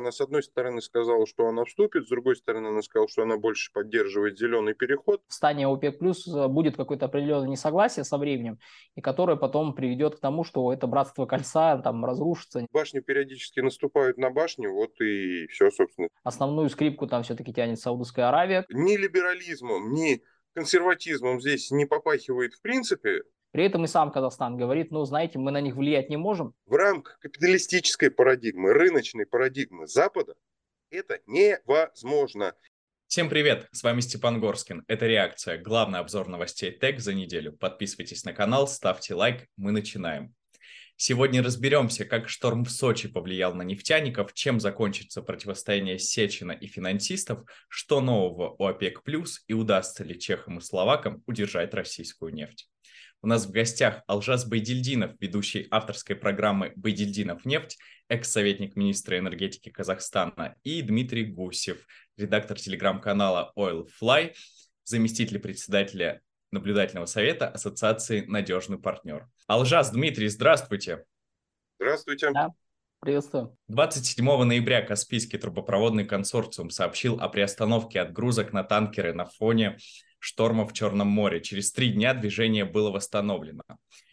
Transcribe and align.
Она, 0.00 0.12
с 0.12 0.20
одной 0.22 0.42
стороны, 0.42 0.80
сказала, 0.80 1.26
что 1.26 1.46
она 1.46 1.66
вступит, 1.66 2.06
с 2.06 2.08
другой 2.08 2.34
стороны, 2.34 2.68
она 2.68 2.80
сказала, 2.80 3.06
что 3.06 3.22
она 3.22 3.36
больше 3.36 3.70
поддерживает 3.70 4.38
зеленый 4.38 4.72
переход. 4.72 5.20
В 5.28 5.34
стане 5.34 5.66
ОПЕК 5.66 5.98
плюс 5.98 6.26
э, 6.26 6.48
будет 6.48 6.78
какое-то 6.78 7.04
определенное 7.04 7.48
несогласие 7.48 8.04
со 8.04 8.16
временем, 8.16 8.58
и 8.94 9.02
которое 9.02 9.36
потом 9.36 9.74
приведет 9.74 10.16
к 10.16 10.20
тому, 10.20 10.42
что 10.42 10.72
это 10.72 10.86
братство 10.86 11.26
кольца 11.26 11.76
там 11.76 12.02
разрушится. 12.06 12.66
Башни 12.72 13.00
периодически 13.00 13.60
наступают 13.60 14.16
на 14.16 14.30
башни, 14.30 14.68
вот 14.68 14.98
и 15.02 15.46
все, 15.48 15.70
собственно. 15.70 16.08
Основную 16.22 16.70
скрипку 16.70 17.06
там 17.06 17.22
все-таки 17.22 17.52
тянет 17.52 17.78
Саудовская 17.78 18.30
Аравия. 18.30 18.64
Ни 18.70 18.96
либерализмом, 18.96 19.92
ни 19.92 20.22
консерватизмом 20.54 21.42
здесь 21.42 21.70
не 21.70 21.84
попахивает 21.84 22.54
в 22.54 22.62
принципе. 22.62 23.20
При 23.52 23.64
этом 23.64 23.84
и 23.84 23.88
сам 23.88 24.12
Казахстан 24.12 24.56
говорит, 24.56 24.92
ну, 24.92 25.04
знаете, 25.04 25.38
мы 25.38 25.50
на 25.50 25.60
них 25.60 25.74
влиять 25.74 26.08
не 26.08 26.16
можем. 26.16 26.54
В 26.66 26.74
рамках 26.74 27.18
капиталистической 27.18 28.10
парадигмы, 28.10 28.72
рыночной 28.72 29.26
парадигмы 29.26 29.88
Запада 29.88 30.34
это 30.90 31.18
невозможно. 31.26 32.54
Всем 33.08 33.28
привет, 33.28 33.68
с 33.72 33.82
вами 33.82 34.00
Степан 34.00 34.40
Горскин. 34.40 34.84
Это 34.86 35.06
«Реакция», 35.06 35.58
главный 35.58 35.98
обзор 35.98 36.28
новостей 36.28 36.70
ТЭК 36.70 37.00
за 37.00 37.12
неделю. 37.12 37.52
Подписывайтесь 37.52 38.24
на 38.24 38.32
канал, 38.32 38.68
ставьте 38.68 39.14
лайк, 39.14 39.48
мы 39.56 39.72
начинаем. 39.72 40.32
Сегодня 40.94 41.42
разберемся, 41.42 42.04
как 42.04 42.28
шторм 42.28 42.64
в 42.64 42.70
Сочи 42.70 43.08
повлиял 43.08 43.54
на 43.54 43.62
нефтяников, 43.62 44.32
чем 44.32 44.60
закончится 44.60 45.22
противостояние 45.22 45.98
Сечина 45.98 46.52
и 46.52 46.68
финансистов, 46.68 47.40
что 47.68 48.00
нового 48.00 48.54
у 48.58 48.66
ОПЕК+, 48.66 49.00
и 49.48 49.54
удастся 49.54 50.04
ли 50.04 50.16
чехам 50.16 50.58
и 50.58 50.60
словакам 50.60 51.24
удержать 51.26 51.74
российскую 51.74 52.32
нефть. 52.32 52.68
У 53.22 53.26
нас 53.26 53.44
в 53.44 53.50
гостях 53.50 54.02
Алжас 54.06 54.46
Байдильдинов, 54.46 55.12
ведущий 55.20 55.68
авторской 55.70 56.16
программы 56.16 56.72
«Байдильдинов 56.76 57.44
нефть», 57.44 57.76
экс-советник 58.08 58.76
министра 58.76 59.18
энергетики 59.18 59.68
Казахстана, 59.68 60.56
и 60.62 60.80
Дмитрий 60.80 61.26
Гусев, 61.26 61.84
редактор 62.16 62.58
телеграм-канала 62.58 63.52
Oilfly, 63.58 64.32
заместитель 64.84 65.38
председателя 65.38 66.22
наблюдательного 66.50 67.04
совета 67.04 67.48
Ассоциации 67.48 68.24
«Надежный 68.24 68.78
партнер». 68.78 69.28
Алжас, 69.46 69.90
Дмитрий, 69.90 70.28
здравствуйте. 70.28 71.04
Здравствуйте. 71.78 72.30
Да. 72.32 72.48
Приветствую. 73.00 73.56
27 73.68 74.44
ноября 74.44 74.80
Каспийский 74.80 75.38
трубопроводный 75.38 76.06
консорциум 76.06 76.70
сообщил 76.70 77.20
о 77.20 77.28
приостановке 77.28 78.00
отгрузок 78.00 78.54
на 78.54 78.64
танкеры 78.64 79.12
на 79.12 79.26
фоне 79.26 79.76
шторма 80.20 80.66
в 80.66 80.72
Черном 80.72 81.08
море. 81.08 81.40
Через 81.40 81.72
три 81.72 81.88
дня 81.88 82.14
движение 82.14 82.64
было 82.64 82.90
восстановлено. 82.90 83.62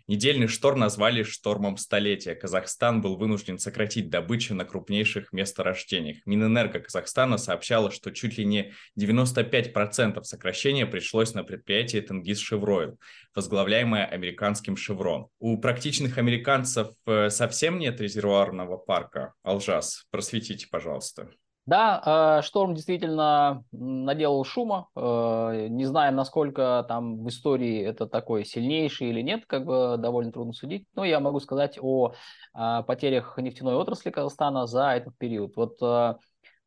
Недельный 0.07 0.47
шторм 0.47 0.79
назвали 0.79 1.23
штормом 1.23 1.75
столетия. 1.75 2.33
Казахстан 2.33 3.01
был 3.01 3.17
вынужден 3.17 3.59
сократить 3.59 4.09
добычу 4.09 4.55
на 4.55 4.63
крупнейших 4.63 5.33
месторождениях. 5.33 6.19
Минэнерго 6.25 6.79
Казахстана 6.79 7.37
сообщала, 7.37 7.91
что 7.91 8.11
чуть 8.11 8.37
ли 8.37 8.45
не 8.45 8.73
95% 8.97 10.23
сокращения 10.23 10.85
пришлось 10.85 11.33
на 11.33 11.43
предприятие 11.43 12.03
Тенгиз 12.03 12.39
Шевройл, 12.39 12.97
возглавляемое 13.35 14.05
американским 14.05 14.77
Шеврон. 14.77 15.27
У 15.39 15.57
практичных 15.57 16.17
американцев 16.17 16.87
э, 17.05 17.29
совсем 17.29 17.77
нет 17.77 17.99
резервуарного 17.99 18.77
парка. 18.77 19.33
Алжас, 19.43 20.05
просветите, 20.09 20.67
пожалуйста. 20.71 21.29
Да, 21.67 22.37
э, 22.39 22.41
шторм 22.43 22.75
действительно 22.75 23.65
наделал 23.73 24.45
шума. 24.45 24.87
Э, 24.95 25.67
не 25.69 25.83
знаю, 25.83 26.15
насколько 26.15 26.85
там 26.87 27.21
в 27.25 27.27
истории 27.27 27.83
это 27.83 28.07
такой 28.07 28.45
сильнейший 28.45 29.09
или 29.09 29.21
нет, 29.21 29.43
как 29.47 29.65
бы 29.65 29.97
довольно 29.99 30.31
трудно 30.31 30.53
судить. 30.53 30.87
Но 30.95 31.03
я 31.03 31.19
могу 31.19 31.41
сказать 31.41 31.77
о 31.81 32.13
э, 32.55 32.83
потерях 32.87 33.37
нефтяной 33.37 33.75
отрасли 33.75 34.11
Казахстана 34.11 34.65
за 34.65 34.91
этот 34.91 35.17
период. 35.17 35.57
Вот 35.57 35.77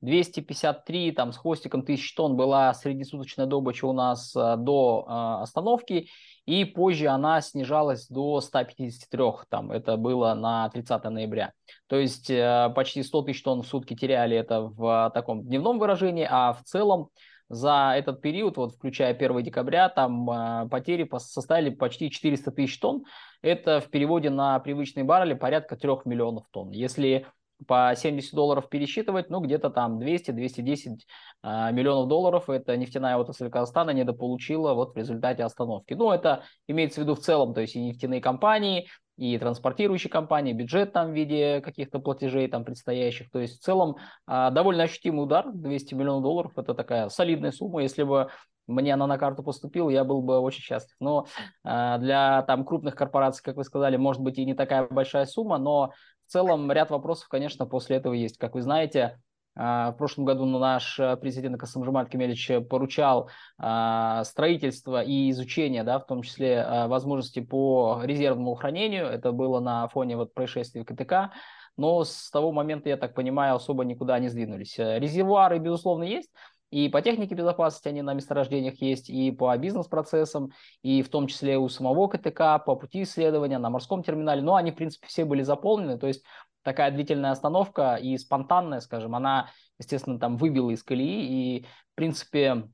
253 0.03 1.13
там 1.13 1.33
с 1.33 1.39
хвостиком 1.39 1.83
тысяч 1.83 2.15
тонн 2.15 2.37
была 2.37 2.75
среднесуточная 2.75 3.47
добыча 3.47 3.87
у 3.87 3.95
нас 3.95 4.33
до 4.35 5.05
остановки 5.43 6.09
и 6.51 6.65
позже 6.65 7.07
она 7.07 7.41
снижалась 7.41 8.09
до 8.09 8.41
153, 8.41 9.25
там, 9.49 9.71
это 9.71 9.97
было 9.97 10.35
на 10.35 10.69
30 10.69 11.05
ноября. 11.05 11.53
То 11.87 11.95
есть 11.95 12.29
э, 12.29 12.73
почти 12.75 13.05
100 13.05 13.23
тысяч 13.23 13.43
тонн 13.45 13.63
в 13.63 13.69
сутки 13.69 13.95
теряли 13.95 14.37
это 14.37 14.63
в 14.63 15.13
таком 15.15 15.45
дневном 15.45 15.79
выражении, 15.79 16.27
а 16.29 16.53
в 16.53 16.65
целом 16.65 17.11
за 17.49 17.95
этот 17.97 18.21
период, 18.21 18.57
вот 18.57 18.75
включая 18.75 19.15
1 19.15 19.43
декабря, 19.45 19.89
там 19.89 20.29
э, 20.29 20.69
потери 20.69 21.09
составили 21.19 21.71
почти 21.71 22.11
400 22.11 22.51
тысяч 22.51 22.81
тонн. 22.81 23.05
Это 23.43 23.81
в 23.81 23.89
переводе 23.89 24.31
на 24.31 24.59
привычные 24.59 25.05
баррели 25.05 25.35
порядка 25.35 25.77
3 25.77 25.91
миллионов 26.05 26.47
тонн. 26.51 26.71
Если 26.71 27.27
по 27.67 27.93
70 27.97 28.35
долларов 28.35 28.69
пересчитывать, 28.69 29.31
ну, 29.31 29.41
где-то 29.41 29.71
там 29.71 29.99
200-210 29.99 31.01
а, 31.43 31.71
миллионов 31.71 32.09
долларов 32.09 32.51
это 32.51 32.77
нефтяная 32.77 33.17
отрасль 33.17 33.51
Казахстана 33.51 33.91
недополучила 33.91 34.75
вот 34.75 34.95
в 34.95 34.97
результате 34.97 35.45
остановки. 35.45 35.95
Ну, 35.95 36.11
это 36.11 36.45
имеется 36.69 37.01
в 37.01 37.05
виду 37.05 37.15
в 37.15 37.21
целом, 37.21 37.55
то 37.55 37.61
есть 37.61 37.77
и 37.77 37.81
нефтяные 37.81 38.21
компании, 38.21 38.89
и 39.17 39.37
транспортирующие 39.37 40.11
компании, 40.11 40.55
бюджет 40.55 40.93
там 40.93 41.11
в 41.11 41.15
виде 41.15 41.61
каких-то 41.61 41.99
платежей 41.99 42.49
там 42.49 42.65
предстоящих. 42.65 43.31
То 43.31 43.39
есть 43.39 43.61
в 43.61 43.63
целом 43.63 43.97
а, 44.27 44.51
довольно 44.51 44.85
ощутимый 44.85 45.25
удар, 45.25 45.51
200 45.53 45.95
миллионов 45.95 46.23
долларов, 46.23 46.53
это 46.57 46.75
такая 46.75 47.09
солидная 47.11 47.53
сумма. 47.53 47.83
Если 47.83 48.03
бы 48.03 48.31
мне 48.71 48.95
она 48.95 49.07
на 49.07 49.19
карту 49.19 49.43
поступила, 49.43 49.91
я 49.91 50.05
был 50.05 50.23
бы 50.23 50.39
очень 50.39 50.63
счастлив. 50.63 50.95
Но 51.01 51.27
э, 51.65 51.99
для 51.99 52.43
там 52.43 52.65
крупных 52.65 52.95
корпораций, 52.95 53.43
как 53.43 53.57
вы 53.57 53.65
сказали, 53.65 53.97
может 53.97 54.23
быть 54.23 54.39
и 54.39 54.45
не 54.45 54.55
такая 54.55 54.87
большая 54.89 55.27
сумма, 55.27 55.59
но 55.59 55.93
целом 56.31 56.71
ряд 56.73 56.91
вопросов, 56.91 57.29
конечно, 57.29 57.67
после 57.67 57.97
этого 57.97 58.15
есть. 58.15 58.39
Как 58.39 58.55
вы 58.55 58.63
знаете, 58.63 59.19
а, 59.57 59.93
в 59.93 59.97
прошлом 59.97 60.25
году 60.25 60.47
наш 60.47 60.99
президент 61.21 61.59
Касымжамат 61.59 62.09
Кемелич 62.09 62.51
поручал 62.69 63.31
а, 63.59 64.25
строительство 64.25 65.03
и 65.03 65.31
изучение, 65.31 65.83
да, 65.85 65.99
в 65.99 66.07
том 66.07 66.23
числе 66.23 66.63
а, 66.63 66.89
возможности 66.89 67.41
по 67.41 68.01
резервному 68.05 68.55
хранению. 68.55 69.07
Это 69.07 69.33
было 69.33 69.61
на 69.61 69.89
фоне 69.89 70.17
вот 70.17 70.35
происшествия 70.35 70.83
в 70.83 70.85
КТК. 70.85 71.33
Но 71.77 72.05
с 72.05 72.31
того 72.31 72.53
момента, 72.53 72.89
я 72.89 72.97
так 72.97 73.15
понимаю, 73.15 73.55
особо 73.57 73.85
никуда 73.85 74.19
не 74.19 74.29
сдвинулись. 74.29 74.77
Резервуары, 74.79 75.59
безусловно, 75.59 76.05
есть. 76.05 76.31
И 76.71 76.89
по 76.89 77.03
технике 77.03 77.35
безопасности 77.35 77.89
они 77.89 78.03
на 78.03 78.15
месторождениях 78.15 78.81
есть, 78.81 79.11
и 79.11 79.31
по 79.33 79.57
бизнес-процессам, 79.57 80.53
и 80.83 81.03
в 81.03 81.09
том 81.09 81.27
числе 81.27 81.59
у 81.59 81.69
самого 81.69 82.09
КТК, 82.09 82.59
по 82.59 82.77
пути 82.77 83.03
исследования, 83.03 83.59
на 83.59 83.71
морском 83.71 84.03
терминале. 84.03 84.43
Но 84.43 84.55
они, 84.55 84.71
в 84.71 84.77
принципе, 84.77 85.07
все 85.09 85.25
были 85.25 85.43
заполнены. 85.43 85.99
То 85.99 86.07
есть 86.07 86.23
такая 86.63 86.91
длительная 86.91 87.33
остановка 87.33 87.97
и 87.97 88.17
спонтанная, 88.19 88.81
скажем, 88.81 89.15
она, 89.15 89.51
естественно, 89.79 90.19
там 90.19 90.37
выбила 90.37 90.71
из 90.71 90.83
колеи. 90.83 91.27
И, 91.27 91.67
в 91.93 91.95
принципе, 91.97 92.69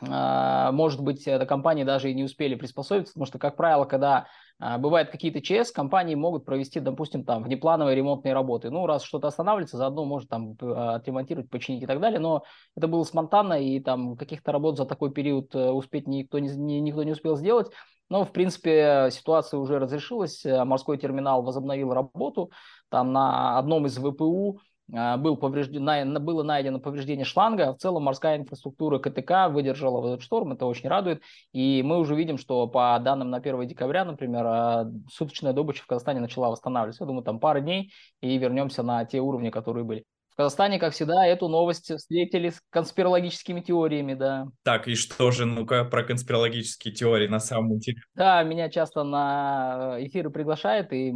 может 0.00 1.00
быть, 1.00 1.28
эта 1.28 1.46
компании 1.46 1.84
даже 1.84 2.10
и 2.10 2.14
не 2.14 2.24
успели 2.24 2.54
приспособиться, 2.54 3.12
потому 3.12 3.26
что, 3.26 3.38
как 3.38 3.56
правило, 3.56 3.84
когда 3.84 4.26
а, 4.62 4.78
бывают 4.78 5.10
какие-то 5.10 5.40
ЧС, 5.40 5.72
компании 5.72 6.14
могут 6.14 6.44
провести, 6.44 6.78
допустим, 6.78 7.24
там 7.24 7.42
внеплановые 7.42 7.96
ремонтные 7.96 8.32
работы. 8.32 8.70
Ну, 8.70 8.86
раз 8.86 9.02
что-то 9.02 9.26
останавливается, 9.26 9.76
заодно 9.76 10.04
может 10.04 10.28
там 10.28 10.56
а, 10.62 10.94
отремонтировать, 10.94 11.50
починить 11.50 11.82
и 11.82 11.86
так 11.86 12.00
далее. 12.00 12.20
Но 12.20 12.44
это 12.76 12.86
было 12.86 13.02
спонтанно, 13.02 13.54
и 13.54 13.80
там 13.80 14.16
каких-то 14.16 14.52
работ 14.52 14.76
за 14.76 14.84
такой 14.84 15.10
период 15.12 15.52
э, 15.56 15.70
успеть 15.70 16.06
никто 16.06 16.38
не, 16.38 16.48
никто 16.80 17.02
не 17.02 17.10
успел 17.10 17.36
сделать. 17.36 17.72
Но, 18.08 18.24
в 18.24 18.30
принципе, 18.30 19.08
ситуация 19.10 19.58
уже 19.58 19.80
разрешилась. 19.80 20.44
Морской 20.44 20.96
терминал 20.96 21.42
возобновил 21.42 21.92
работу. 21.92 22.52
Там 22.88 23.12
на 23.12 23.58
одном 23.58 23.86
из 23.86 23.96
ВПУ 23.96 24.60
а, 24.60 24.71
был 24.88 25.36
поврежден, 25.36 26.14
было 26.24 26.42
найдено 26.42 26.78
повреждение 26.78 27.24
шланга. 27.24 27.74
В 27.74 27.78
целом 27.78 28.02
морская 28.04 28.36
инфраструктура 28.36 28.98
КТК 28.98 29.48
выдержала 29.48 30.06
этот 30.06 30.22
шторм, 30.22 30.52
это 30.52 30.66
очень 30.66 30.88
радует. 30.88 31.22
И 31.52 31.82
мы 31.82 31.98
уже 31.98 32.14
видим, 32.14 32.38
что 32.38 32.66
по 32.66 32.98
данным 32.98 33.30
на 33.30 33.38
1 33.38 33.66
декабря, 33.66 34.04
например, 34.04 34.46
а, 34.46 34.90
суточная 35.10 35.52
добыча 35.52 35.82
в 35.82 35.86
Казахстане 35.86 36.20
начала 36.20 36.50
восстанавливаться. 36.50 37.04
Я 37.04 37.06
думаю, 37.06 37.24
там 37.24 37.40
пара 37.40 37.60
дней 37.60 37.92
и 38.20 38.36
вернемся 38.38 38.82
на 38.82 39.04
те 39.04 39.20
уровни, 39.20 39.50
которые 39.50 39.84
были. 39.84 40.04
В 40.32 40.36
Казахстане, 40.36 40.78
как 40.78 40.94
всегда, 40.94 41.26
эту 41.26 41.48
новость 41.48 41.94
встретили 41.94 42.48
с 42.48 42.60
конспирологическими 42.70 43.60
теориями, 43.60 44.14
да. 44.14 44.46
Так, 44.62 44.88
и 44.88 44.94
что 44.94 45.30
же, 45.30 45.44
ну-ка, 45.44 45.84
про 45.84 46.04
конспирологические 46.04 46.94
теории 46.94 47.28
на 47.28 47.38
самом 47.38 47.78
деле? 47.78 48.00
Да, 48.14 48.42
меня 48.42 48.70
часто 48.70 49.02
на 49.04 49.96
эфиры 49.98 50.30
приглашают, 50.30 50.90
и 50.92 51.12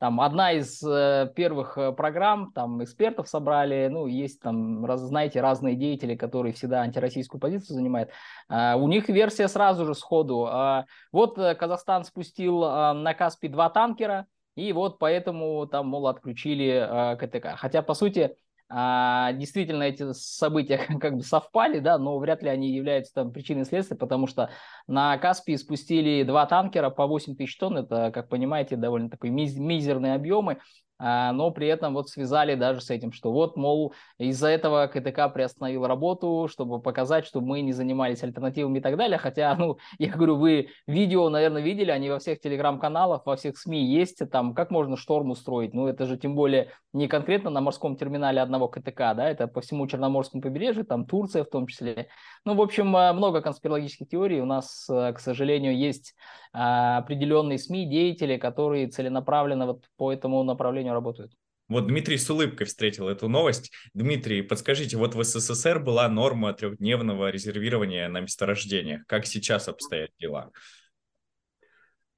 там 0.00 0.20
одна 0.20 0.50
из 0.52 0.82
э, 0.82 1.30
первых 1.36 1.78
э, 1.78 1.92
программ, 1.92 2.50
там 2.52 2.82
экспертов 2.82 3.28
собрали, 3.28 3.86
ну, 3.88 4.08
есть 4.08 4.40
там, 4.40 4.84
раз, 4.84 5.02
знаете, 5.02 5.40
разные 5.40 5.76
деятели, 5.76 6.16
которые 6.16 6.54
всегда 6.54 6.80
антироссийскую 6.80 7.40
позицию 7.40 7.76
занимают. 7.76 8.10
А, 8.48 8.74
у 8.74 8.88
них 8.88 9.08
версия 9.08 9.46
сразу 9.46 9.86
же 9.86 9.94
сходу. 9.94 10.46
А, 10.46 10.86
вот 11.12 11.38
э, 11.38 11.54
Казахстан 11.54 12.04
спустил 12.04 12.60
на 12.60 13.14
Каспий 13.14 13.48
два 13.48 13.70
танкера, 13.70 14.26
и 14.56 14.72
вот 14.72 14.98
поэтому 14.98 15.66
там, 15.66 15.88
мол, 15.88 16.06
отключили 16.06 16.66
э, 16.66 17.16
КТК. 17.16 17.56
Хотя, 17.56 17.82
по 17.82 17.94
сути, 17.94 18.36
э, 18.70 19.28
действительно 19.34 19.82
эти 19.82 20.12
события 20.12 20.78
как 21.00 21.16
бы 21.16 21.22
совпали, 21.22 21.80
да, 21.80 21.98
но 21.98 22.18
вряд 22.18 22.42
ли 22.42 22.48
они 22.48 22.72
являются 22.72 23.14
там 23.14 23.32
причиной 23.32 23.64
следствия, 23.64 23.96
потому 23.96 24.26
что 24.26 24.50
на 24.86 25.18
Каспии 25.18 25.56
спустили 25.56 26.22
два 26.22 26.46
танкера 26.46 26.90
по 26.90 27.06
8 27.06 27.36
тысяч 27.36 27.56
тонн. 27.58 27.78
Это, 27.78 28.10
как 28.12 28.28
понимаете, 28.28 28.76
довольно 28.76 29.10
такой 29.10 29.30
миз- 29.30 29.58
мизерные 29.58 30.14
объемы. 30.14 30.58
А, 30.98 31.32
но 31.32 31.50
при 31.50 31.66
этом 31.66 31.94
вот 31.94 32.08
связали 32.08 32.54
даже 32.54 32.80
с 32.80 32.90
этим, 32.90 33.12
что 33.12 33.32
вот, 33.32 33.56
мол, 33.56 33.94
из-за 34.18 34.48
этого 34.48 34.86
КТК 34.86 35.28
приостановил 35.28 35.86
работу, 35.86 36.48
чтобы 36.50 36.80
показать, 36.80 37.26
что 37.26 37.40
мы 37.40 37.62
не 37.62 37.72
занимались 37.72 38.22
альтернативами 38.22 38.78
и 38.78 38.82
так 38.82 38.96
далее, 38.96 39.18
хотя, 39.18 39.54
ну, 39.58 39.78
я 39.98 40.12
говорю, 40.12 40.36
вы 40.36 40.68
видео, 40.86 41.28
наверное, 41.28 41.62
видели, 41.62 41.90
они 41.90 42.10
во 42.10 42.18
всех 42.18 42.40
телеграм-каналах, 42.40 43.26
во 43.26 43.36
всех 43.36 43.58
СМИ 43.58 43.84
есть, 43.84 44.20
там, 44.30 44.54
как 44.54 44.70
можно 44.70 44.96
шторм 44.96 45.30
устроить, 45.30 45.74
ну, 45.74 45.88
это 45.88 46.06
же 46.06 46.16
тем 46.16 46.34
более 46.34 46.70
не 46.92 47.08
конкретно 47.08 47.50
на 47.50 47.60
морском 47.60 47.96
терминале 47.96 48.40
одного 48.40 48.68
КТК, 48.68 49.14
да, 49.14 49.28
это 49.28 49.48
по 49.48 49.60
всему 49.60 49.86
Черноморскому 49.86 50.42
побережью, 50.42 50.84
там 50.84 51.06
Турция 51.06 51.44
в 51.44 51.50
том 51.50 51.66
числе, 51.66 52.08
ну, 52.44 52.54
в 52.54 52.60
общем, 52.60 52.96
э, 52.96 53.12
много 53.12 53.40
конспирологических 53.40 54.08
теорий, 54.08 54.40
у 54.40 54.46
нас, 54.46 54.88
э, 54.88 55.12
к 55.12 55.18
сожалению, 55.18 55.76
есть 55.76 56.14
а, 56.56 56.98
определенные 56.98 57.58
СМИ, 57.58 57.84
деятели, 57.86 58.36
которые 58.36 58.86
целенаправленно 58.86 59.66
вот 59.66 59.84
по 59.96 60.12
этому 60.12 60.44
направлению 60.44 60.93
работают. 60.94 61.32
Вот 61.68 61.86
Дмитрий 61.86 62.18
с 62.18 62.28
улыбкой 62.28 62.66
встретил 62.66 63.08
эту 63.08 63.28
новость. 63.28 63.72
Дмитрий, 63.94 64.42
подскажите, 64.42 64.96
вот 64.96 65.14
в 65.14 65.22
СССР 65.22 65.80
была 65.80 66.08
норма 66.08 66.52
трехдневного 66.52 67.30
резервирования 67.30 68.08
на 68.08 68.20
месторождениях. 68.20 69.06
Как 69.06 69.26
сейчас 69.26 69.68
обстоят 69.68 70.10
дела? 70.18 70.50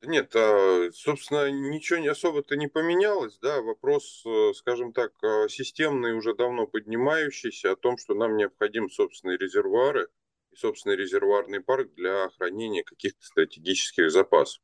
Нет, 0.02 0.34
а, 0.36 0.88
собственно, 0.92 1.50
ничего 1.50 1.98
не 1.98 2.08
особо-то 2.08 2.56
не 2.56 2.68
поменялось, 2.68 3.38
да, 3.40 3.60
вопрос, 3.62 4.22
э, 4.26 4.52
скажем 4.54 4.92
так, 4.92 5.12
а, 5.22 5.48
системный, 5.48 6.12
уже 6.12 6.34
давно 6.34 6.66
поднимающийся, 6.66 7.72
о 7.72 7.76
том, 7.76 7.96
что 7.96 8.14
нам 8.14 8.36
необходимы 8.36 8.90
собственные 8.90 9.38
резервуары 9.38 10.08
и 10.52 10.56
собственный 10.56 10.96
резервуарный 10.96 11.60
парк 11.60 11.94
для 11.94 12.28
хранения 12.36 12.84
каких-то 12.84 13.24
стратегических 13.24 14.10
запасов. 14.10 14.62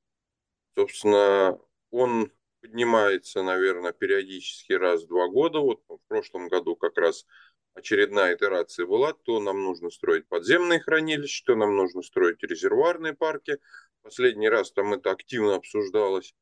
Собственно, 0.76 1.58
он 1.90 2.30
поднимается, 2.62 3.42
наверное, 3.42 3.92
периодически 3.92 4.72
раз 4.72 5.02
в 5.02 5.08
два 5.08 5.28
года. 5.28 5.58
Вот 5.58 5.82
в 5.88 5.98
прошлом 6.08 6.48
году 6.48 6.76
как 6.76 6.96
раз 6.96 7.26
очередная 7.74 8.36
итерация 8.36 8.86
была, 8.86 9.12
то 9.12 9.40
нам 9.40 9.62
нужно 9.62 9.90
строить 9.90 10.28
подземные 10.28 10.80
хранилища, 10.80 11.44
то 11.44 11.56
нам 11.56 11.76
нужно 11.76 12.02
строить 12.02 12.42
резервуарные 12.42 13.14
парки. 13.14 13.58
Последний 14.02 14.48
раз 14.48 14.72
там 14.72 14.94
это 14.94 15.10
активно 15.10 15.56
обсуждалось 15.56 16.34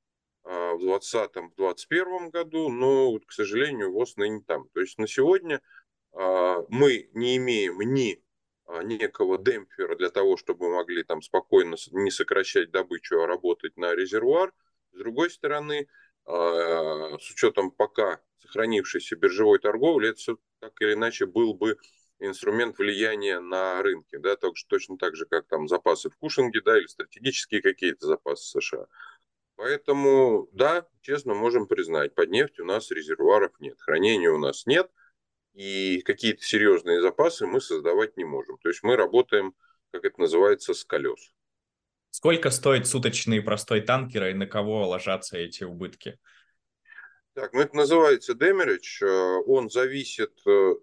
а, 0.45 0.75
в 0.75 0.83
2020-2021 0.85 2.31
году, 2.31 2.69
но, 2.69 3.19
к 3.19 3.33
сожалению, 3.33 3.93
ВОЗ 3.93 4.17
ныне 4.17 4.43
там. 4.47 4.69
То 4.75 4.81
есть 4.81 4.99
на 4.99 5.07
сегодня 5.07 5.61
а, 6.13 6.65
мы 6.69 7.09
не 7.15 7.37
имеем 7.39 7.81
ни 7.81 8.23
а, 8.67 8.83
некого 8.83 9.39
демпфера 9.39 9.97
для 9.97 10.11
того, 10.11 10.37
чтобы 10.37 10.69
мы 10.69 10.77
могли 10.77 11.03
там 11.03 11.23
спокойно 11.23 11.77
не 11.93 12.11
сокращать 12.11 12.71
добычу, 12.71 13.21
а 13.23 13.27
работать 13.27 13.77
на 13.77 13.95
резервуар. 13.95 14.53
С 14.93 14.99
другой 14.99 15.31
стороны, 15.31 15.87
с 16.31 17.31
учетом 17.31 17.71
пока 17.71 18.21
сохранившейся 18.39 19.17
биржевой 19.17 19.59
торговли, 19.59 20.11
это 20.11 20.19
все 20.19 20.39
так 20.61 20.73
или 20.81 20.95
иначе 20.95 21.27
был 21.27 21.55
бы 21.55 21.77
инструмент 22.21 22.79
влияния 22.79 23.41
на 23.41 23.83
рынке, 23.83 24.19
да, 24.19 24.37
так, 24.37 24.53
точно 24.69 24.99
так 24.99 25.17
же, 25.17 25.27
как 25.27 25.47
там 25.49 25.69
запасы 25.69 26.11
в 26.11 26.17
Кушинге, 26.17 26.61
да, 26.61 26.79
или 26.79 26.87
стратегические 26.87 27.63
какие-то 27.63 28.07
запасы 28.07 28.61
США. 28.61 28.87
Поэтому, 29.57 30.49
да, 30.53 30.87
честно 31.03 31.35
можем 31.35 31.67
признать, 31.67 32.15
под 32.15 32.31
нефть 32.31 32.61
у 32.61 32.65
нас 32.65 32.91
резервуаров 32.91 33.53
нет, 33.61 33.81
хранения 33.81 34.31
у 34.31 34.39
нас 34.39 34.67
нет, 34.67 34.91
и 35.55 36.03
какие-то 36.03 36.43
серьезные 36.43 37.01
запасы 37.01 37.47
мы 37.47 37.61
создавать 37.61 38.17
не 38.17 38.25
можем. 38.25 38.59
То 38.59 38.69
есть 38.69 38.83
мы 38.83 38.97
работаем, 38.97 39.55
как 39.91 40.05
это 40.05 40.21
называется, 40.21 40.75
с 40.75 40.85
колес. 40.85 41.33
Сколько 42.11 42.51
стоит 42.51 42.87
суточный 42.87 43.41
простой 43.41 43.81
танкер 43.81 44.27
и 44.27 44.35
на 44.35 44.47
кого 44.47 44.89
ложатся 44.89 45.39
эти 45.39 45.65
убытки? 45.65 46.19
Так, 47.35 47.53
ну 47.53 47.61
это 47.61 47.77
называется 47.77 48.35
демеридж. 48.35 49.03
Он 49.47 49.71
зависит... 49.71 50.33
Э, 50.47 50.75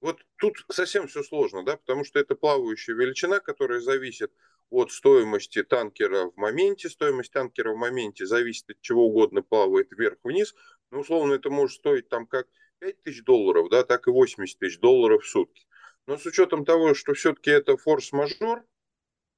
вот 0.00 0.20
тут 0.38 0.64
совсем 0.70 1.08
все 1.08 1.22
сложно, 1.22 1.64
да, 1.64 1.76
потому 1.76 2.04
что 2.04 2.20
это 2.20 2.36
плавающая 2.36 2.94
величина, 2.94 3.40
которая 3.40 3.80
зависит 3.80 4.32
от 4.70 4.92
стоимости 4.92 5.62
танкера 5.62 6.30
в 6.30 6.36
моменте. 6.36 6.88
Стоимость 6.88 7.32
танкера 7.32 7.72
в 7.72 7.76
моменте 7.76 8.24
зависит 8.24 8.70
от 8.70 8.80
чего 8.80 9.06
угодно, 9.06 9.42
плавает 9.42 9.90
вверх-вниз. 9.90 10.54
Ну, 10.90 11.00
условно, 11.00 11.34
это 11.34 11.50
может 11.50 11.78
стоить 11.78 12.08
там 12.08 12.26
как 12.26 12.46
5 12.78 13.02
тысяч 13.02 13.24
долларов, 13.24 13.68
да, 13.70 13.84
так 13.84 14.06
и 14.06 14.10
80 14.10 14.58
тысяч 14.58 14.78
долларов 14.78 15.24
в 15.24 15.28
сутки. 15.28 15.66
Но 16.06 16.16
с 16.16 16.26
учетом 16.26 16.64
того, 16.64 16.94
что 16.94 17.14
все-таки 17.14 17.50
это 17.50 17.76
форс-мажор, 17.76 18.64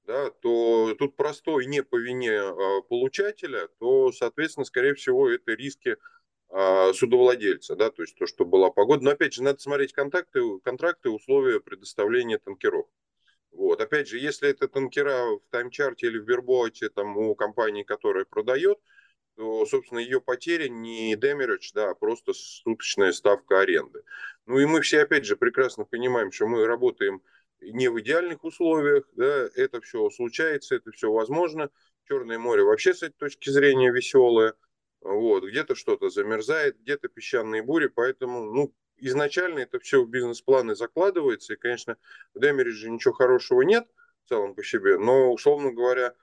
да, 0.08 0.30
то 0.30 0.94
тут 0.98 1.16
простой 1.16 1.66
не 1.66 1.82
по 1.82 1.96
вине 1.96 2.40
а, 2.40 2.80
получателя, 2.88 3.68
то, 3.78 4.10
соответственно, 4.10 4.64
скорее 4.64 4.94
всего, 4.94 5.28
это 5.28 5.52
риски 5.52 5.96
а, 6.48 6.94
судовладельца, 6.94 7.76
да, 7.76 7.90
то 7.90 8.02
есть 8.02 8.16
то, 8.16 8.26
что 8.26 8.46
была 8.46 8.70
погода. 8.70 9.04
Но 9.04 9.10
опять 9.10 9.34
же, 9.34 9.42
надо 9.42 9.60
смотреть 9.60 9.92
контакты, 9.92 10.40
контракты, 10.64 11.10
условия 11.10 11.60
предоставления 11.60 12.38
танкеров. 12.38 12.86
Вот. 13.52 13.80
Опять 13.82 14.08
же, 14.08 14.18
если 14.18 14.48
это 14.48 14.66
танкера 14.66 15.36
в 15.36 15.42
таймчарте 15.50 16.06
или 16.06 16.18
в 16.18 16.26
верботе 16.26 16.88
там, 16.88 17.16
у 17.18 17.34
компании, 17.34 17.82
которая 17.82 18.24
продает, 18.24 18.78
то, 19.36 19.66
собственно, 19.66 19.98
ее 19.98 20.22
потеря 20.22 20.70
не 20.70 21.16
демеридж, 21.16 21.72
да, 21.74 21.90
а 21.90 21.94
просто 21.94 22.32
суточная 22.32 23.12
ставка 23.12 23.60
аренды. 23.60 24.02
Ну 24.46 24.58
и 24.58 24.64
мы 24.64 24.80
все, 24.80 25.02
опять 25.02 25.26
же, 25.26 25.36
прекрасно 25.36 25.84
понимаем, 25.84 26.32
что 26.32 26.46
мы 26.46 26.66
работаем 26.66 27.22
не 27.60 27.88
в 27.88 28.00
идеальных 28.00 28.44
условиях, 28.44 29.04
да, 29.12 29.48
это 29.54 29.80
все 29.80 30.08
случается, 30.10 30.76
это 30.76 30.90
все 30.92 31.10
возможно. 31.10 31.70
Черное 32.06 32.38
море 32.38 32.62
вообще 32.62 32.94
с 32.94 33.02
этой 33.02 33.16
точки 33.16 33.50
зрения 33.50 33.90
веселое, 33.90 34.54
вот, 35.00 35.44
где-то 35.44 35.74
что-то 35.74 36.08
замерзает, 36.08 36.80
где-то 36.80 37.08
песчаные 37.08 37.62
бури, 37.62 37.88
поэтому, 37.88 38.44
ну, 38.44 38.74
изначально 38.96 39.60
это 39.60 39.78
все 39.78 40.02
в 40.02 40.08
бизнес-планы 40.08 40.74
закладывается, 40.74 41.52
и, 41.52 41.56
конечно, 41.56 41.96
в 42.34 42.40
демеридже 42.40 42.90
ничего 42.90 43.14
хорошего 43.14 43.62
нет 43.62 43.86
в 44.24 44.28
целом 44.28 44.54
по 44.54 44.62
себе, 44.62 44.98
но, 44.98 45.32
условно 45.32 45.72
говоря, 45.72 46.14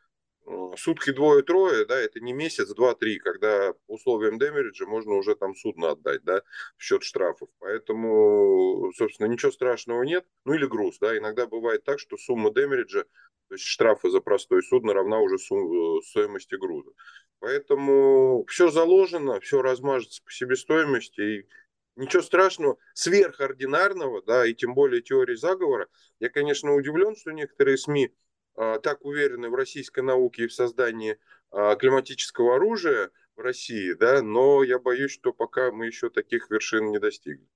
сутки 0.78 1.12
двое-трое, 1.12 1.86
да, 1.86 2.00
это 2.00 2.20
не 2.20 2.34
месяц, 2.34 2.70
два-три, 2.74 3.20
когда 3.20 3.74
условиям 3.88 4.38
демериджа 4.38 4.86
можно 4.86 5.16
уже 5.16 5.36
там 5.36 5.56
судно 5.56 5.92
отдать, 5.92 6.24
да, 6.24 6.42
в 6.78 6.84
счет 6.84 7.04
штрафов. 7.04 7.50
Поэтому, 7.60 8.92
собственно, 8.96 9.28
ничего 9.28 9.52
страшного 9.52 10.04
нет. 10.04 10.26
Ну 10.46 10.54
или 10.54 10.66
груз, 10.66 11.00
да, 11.00 11.18
иногда 11.18 11.48
бывает 11.48 11.84
так, 11.84 12.00
что 12.00 12.18
сумма 12.18 12.54
демериджа, 12.54 13.04
то 13.04 13.56
есть 13.56 13.66
штрафы 13.66 14.10
за 14.10 14.22
простое 14.22 14.62
судно 14.62 14.94
равна 14.94 15.20
уже 15.20 15.38
сум- 15.38 16.02
стоимости 16.04 16.56
груза. 16.56 16.92
Поэтому 17.40 18.46
все 18.48 18.70
заложено, 18.70 19.40
все 19.40 19.62
размажется 19.62 20.22
по 20.24 20.32
себестоимости, 20.32 21.22
и 21.22 21.48
ничего 21.96 22.22
страшного, 22.22 22.78
сверхординарного, 22.94 24.22
да, 24.24 24.46
и 24.46 24.54
тем 24.54 24.74
более 24.74 25.02
теории 25.02 25.36
заговора. 25.36 25.88
Я, 26.20 26.30
конечно, 26.30 26.74
удивлен, 26.74 27.16
что 27.16 27.32
некоторые 27.32 27.78
СМИ 27.78 28.14
так 28.56 29.04
уверены 29.04 29.50
в 29.50 29.56
российской 29.56 30.00
науке 30.02 30.44
и 30.44 30.48
в 30.48 30.54
создании 30.54 31.18
а, 31.52 31.76
климатического 31.76 32.56
оружия 32.56 33.12
в 33.36 33.40
России, 33.40 33.94
да, 33.94 34.22
но 34.22 34.64
я 34.64 34.80
боюсь, 34.80 35.12
что 35.12 35.32
пока 35.34 35.72
мы 35.72 35.88
еще 35.88 36.10
таких 36.10 36.50
вершин 36.50 36.92
не 36.92 37.00
достигли. 37.00 37.48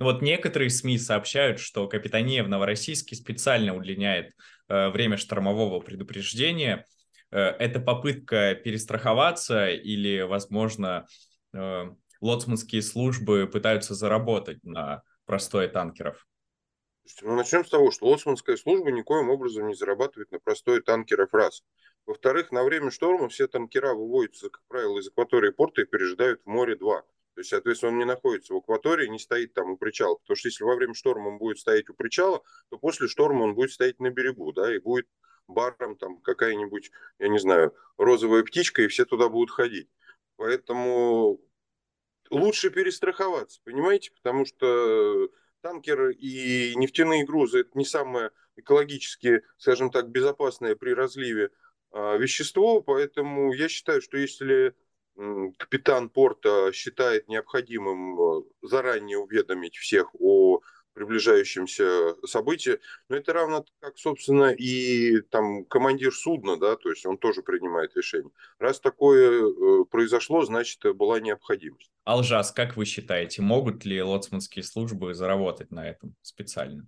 Вот 0.00 0.22
некоторые 0.22 0.70
СМИ 0.70 0.98
сообщают, 0.98 1.60
что 1.60 1.86
Капитания 1.86 2.42
в 2.42 2.48
Новороссийске 2.48 3.14
специально 3.14 3.76
удлиняет 3.76 4.32
э, 4.68 4.88
время 4.88 5.16
штормового 5.16 5.78
предупреждения. 5.78 6.84
Э, 7.30 7.38
это 7.38 7.78
попытка 7.78 8.56
перестраховаться 8.56 9.68
или, 9.68 10.22
возможно, 10.22 11.06
э, 11.52 11.84
лоцманские 12.20 12.82
службы 12.82 13.46
пытаются 13.46 13.94
заработать 13.94 14.62
на 14.64 15.02
простое 15.26 15.68
танкеров? 15.68 16.26
Ну, 17.22 17.34
начнем 17.36 17.64
с 17.64 17.70
того, 17.70 17.90
что 17.90 18.06
Лоцманская 18.06 18.56
служба 18.56 18.90
никоим 18.90 19.28
образом 19.28 19.68
не 19.68 19.74
зарабатывает 19.74 20.30
на 20.32 20.38
простой 20.38 20.80
танкеров 20.80 21.32
раз. 21.34 21.62
Во-вторых, 22.06 22.50
на 22.50 22.64
время 22.64 22.90
шторма 22.90 23.28
все 23.28 23.46
танкера 23.46 23.94
выводятся, 23.94 24.50
как 24.50 24.62
правило, 24.68 24.98
из 24.98 25.08
акватории 25.08 25.50
порта 25.50 25.82
и 25.82 25.84
пережидают 25.84 26.42
в 26.42 26.46
море 26.46 26.76
2. 26.76 27.02
То 27.02 27.40
есть, 27.40 27.50
соответственно, 27.50 27.92
он 27.92 27.98
не 27.98 28.04
находится 28.04 28.54
в 28.54 28.58
акватории, 28.58 29.08
не 29.08 29.18
стоит 29.18 29.54
там 29.54 29.72
у 29.72 29.76
причала. 29.76 30.16
Потому 30.16 30.36
что 30.36 30.48
если 30.48 30.64
во 30.64 30.76
время 30.76 30.94
шторма 30.94 31.28
он 31.28 31.38
будет 31.38 31.58
стоять 31.58 31.90
у 31.90 31.94
причала, 31.94 32.42
то 32.70 32.78
после 32.78 33.08
шторма 33.08 33.42
он 33.42 33.54
будет 33.54 33.72
стоять 33.72 33.98
на 34.00 34.10
берегу, 34.10 34.52
да, 34.52 34.74
и 34.74 34.78
будет 34.78 35.06
баром 35.46 35.96
там 35.96 36.20
какая-нибудь, 36.20 36.90
я 37.18 37.28
не 37.28 37.38
знаю, 37.38 37.74
розовая 37.98 38.44
птичка, 38.44 38.82
и 38.82 38.88
все 38.88 39.04
туда 39.04 39.28
будут 39.28 39.50
ходить. 39.50 39.88
Поэтому 40.36 41.40
лучше 42.30 42.70
перестраховаться, 42.70 43.60
понимаете? 43.64 44.12
Потому 44.12 44.44
что 44.46 45.28
танкеры 45.64 46.12
и 46.12 46.74
нефтяные 46.76 47.24
грузы– 47.24 47.60
это 47.60 47.70
не 47.74 47.86
самое 47.86 48.30
экологически, 48.56 49.42
скажем 49.56 49.90
так, 49.90 50.10
безопасное 50.10 50.76
при 50.76 50.90
разливе 50.90 51.50
а, 51.90 52.18
вещество, 52.18 52.82
поэтому 52.82 53.52
я 53.54 53.68
считаю, 53.68 54.02
что 54.02 54.18
если 54.18 54.74
капитан 55.56 56.10
порта 56.10 56.70
считает 56.74 57.28
необходимым 57.28 58.20
а, 58.20 58.42
заранее 58.60 59.16
уведомить 59.16 59.76
всех 59.76 60.14
о 60.20 60.60
приближающемся 60.94 62.14
событии. 62.26 62.78
Но 63.08 63.16
это 63.16 63.32
равно 63.32 63.64
как, 63.80 63.98
собственно, 63.98 64.50
и 64.50 65.20
там 65.22 65.64
командир 65.64 66.12
судна, 66.14 66.56
да, 66.56 66.76
то 66.76 66.90
есть 66.90 67.04
он 67.04 67.18
тоже 67.18 67.42
принимает 67.42 67.94
решение. 67.96 68.30
Раз 68.58 68.80
такое 68.80 69.42
э, 69.42 69.84
произошло, 69.90 70.44
значит, 70.44 70.80
была 70.96 71.20
необходимость. 71.20 71.90
Алжас, 72.04 72.52
как 72.52 72.76
вы 72.76 72.84
считаете, 72.84 73.42
могут 73.42 73.84
ли 73.84 74.02
лоцманские 74.02 74.62
службы 74.62 75.14
заработать 75.14 75.70
на 75.70 75.86
этом 75.86 76.14
специально? 76.22 76.86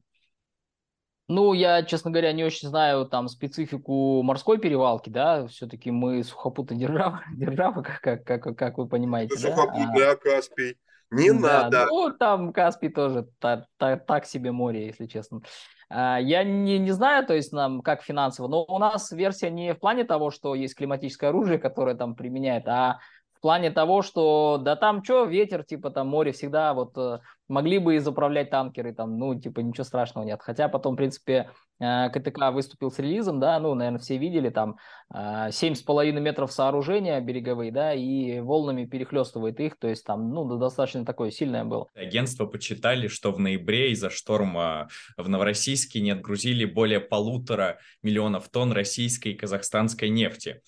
Ну, 1.29 1.55
я, 1.55 1.83
честно 1.83 2.13
говоря, 2.13 2.33
не 2.33 2.45
очень 2.45 2.69
знаю 2.69 3.05
там 3.05 3.27
специфику 3.29 4.23
морской 4.23 4.59
перевалки, 4.59 5.11
да, 5.11 5.49
все-таки 5.49 5.91
мы 5.91 6.23
сухопутная 6.23 6.79
держава, 6.79 7.25
держава 7.35 7.83
как, 7.83 8.01
как, 8.01 8.25
как, 8.25 8.57
как 8.57 8.79
вы 8.79 8.89
понимаете, 8.89 9.35
Это 9.35 9.57
да? 9.97 10.13
А 10.13 10.17
Каспий. 10.17 10.77
Не 11.11 11.33
да, 11.33 11.63
надо. 11.63 11.87
Ну, 11.87 12.11
там 12.11 12.53
Каспий 12.53 12.89
тоже 12.89 13.27
та, 13.39 13.67
та, 13.77 13.97
так 13.97 14.27
себе 14.27 14.53
море, 14.53 14.87
если 14.87 15.07
честно. 15.07 15.43
А, 15.89 16.19
я 16.19 16.43
не, 16.43 16.79
не 16.79 16.91
знаю, 16.93 17.27
то 17.27 17.35
есть 17.35 17.53
нам 17.53 17.81
как 17.81 18.03
финансово, 18.03 18.49
но 18.49 18.65
у 18.65 18.79
нас 18.79 19.13
версия 19.13 19.51
не 19.51 19.73
в 19.75 19.79
плане 19.79 20.05
того, 20.05 20.31
что 20.31 20.55
есть 20.55 20.75
климатическое 20.75 21.31
оружие, 21.31 21.59
которое 21.59 21.95
там 21.95 22.17
применяет, 22.17 22.67
а 22.67 22.99
в 23.35 23.41
плане 23.41 23.71
того, 23.71 24.03
что 24.03 24.59
да 24.61 24.75
там 24.75 25.05
что, 25.05 25.25
ветер, 25.25 25.65
типа 25.65 25.91
там 25.91 26.09
море 26.09 26.33
всегда, 26.33 26.75
вот 26.75 26.97
э, 26.97 27.21
могли 27.49 27.79
бы 27.79 27.97
и 27.97 27.99
заправлять 27.99 28.50
танкеры, 28.50 28.93
там, 28.93 29.19
ну, 29.19 29.38
типа 29.38 29.61
ничего 29.61 29.85
страшного 29.85 30.25
нет. 30.25 30.41
Хотя 30.43 30.69
потом, 30.69 30.95
в 30.95 30.97
принципе, 30.97 31.50
э, 31.81 32.11
КТК 32.11 32.50
выступил 32.50 32.91
с 32.91 32.99
релизом, 32.99 33.41
да, 33.41 33.59
ну, 33.61 33.75
наверное, 33.75 34.00
все 34.00 34.17
видели, 34.17 34.50
там 34.50 34.76
э, 35.15 35.50
семь 35.53 35.75
с 35.75 35.83
половиной 35.83 36.21
метров 36.21 36.53
сооружения 36.53 37.21
береговые, 37.21 37.73
да, 37.73 37.95
и 37.95 38.41
волнами 38.41 38.85
перехлестывает 38.85 39.61
их, 39.61 39.79
то 39.79 39.88
есть 39.88 40.05
там, 40.05 40.31
ну, 40.31 40.57
достаточно 40.59 41.05
такое 41.05 41.31
сильное 41.31 41.65
было. 41.65 41.87
Агентство 41.95 42.47
почитали, 42.47 43.09
что 43.09 43.33
в 43.33 43.38
ноябре 43.38 43.93
из-за 43.93 44.11
шторма 44.11 44.88
в 45.17 45.29
Новороссийске 45.29 46.00
не 46.00 46.11
отгрузили 46.11 46.65
более 46.65 47.00
полутора 47.00 47.79
миллионов 48.03 48.49
тонн 48.49 48.73
российской 48.73 49.29
и 49.29 49.35
казахстанской 49.35 50.09
нефти. 50.09 50.62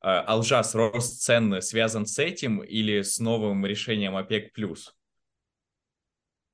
А, 0.00 0.20
Алжас, 0.20 0.74
рост 0.74 1.22
цен 1.22 1.62
связан 1.62 2.06
с 2.06 2.18
этим 2.18 2.62
или 2.62 3.00
с 3.00 3.18
новым 3.18 3.64
решением 3.64 4.16
ОПЕК+. 4.16 4.52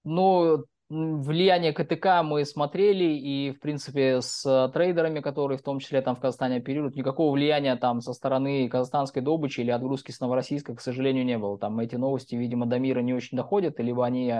Ну, 0.04 0.64
влияние 0.90 1.73
КТК 1.73 2.23
мы 2.25 2.45
смотрели, 2.45 3.04
и, 3.04 3.52
в 3.52 3.61
принципе, 3.61 4.21
с 4.21 4.71
трейдерами, 4.75 5.21
которые 5.21 5.57
в 5.57 5.62
том 5.62 5.78
числе 5.78 6.02
там 6.02 6.16
в 6.16 6.21
Казахстане 6.21 6.57
оперируют, 6.57 6.97
никакого 6.97 7.33
влияния 7.33 7.76
там 7.76 8.00
со 8.00 8.12
стороны 8.12 8.69
казахстанской 8.69 9.23
добычи 9.23 9.61
или 9.61 9.71
отгрузки 9.71 10.11
с 10.11 10.21
Новороссийска, 10.21 10.75
к 10.75 10.80
сожалению, 10.80 11.25
не 11.25 11.38
было. 11.38 11.59
Там 11.59 11.78
эти 11.78 11.95
новости, 11.95 12.35
видимо, 12.35 12.66
до 12.66 12.78
мира 12.80 13.00
не 13.00 13.14
очень 13.14 13.37
доходят, 13.37 13.78
либо 13.78 14.04
они 14.04 14.33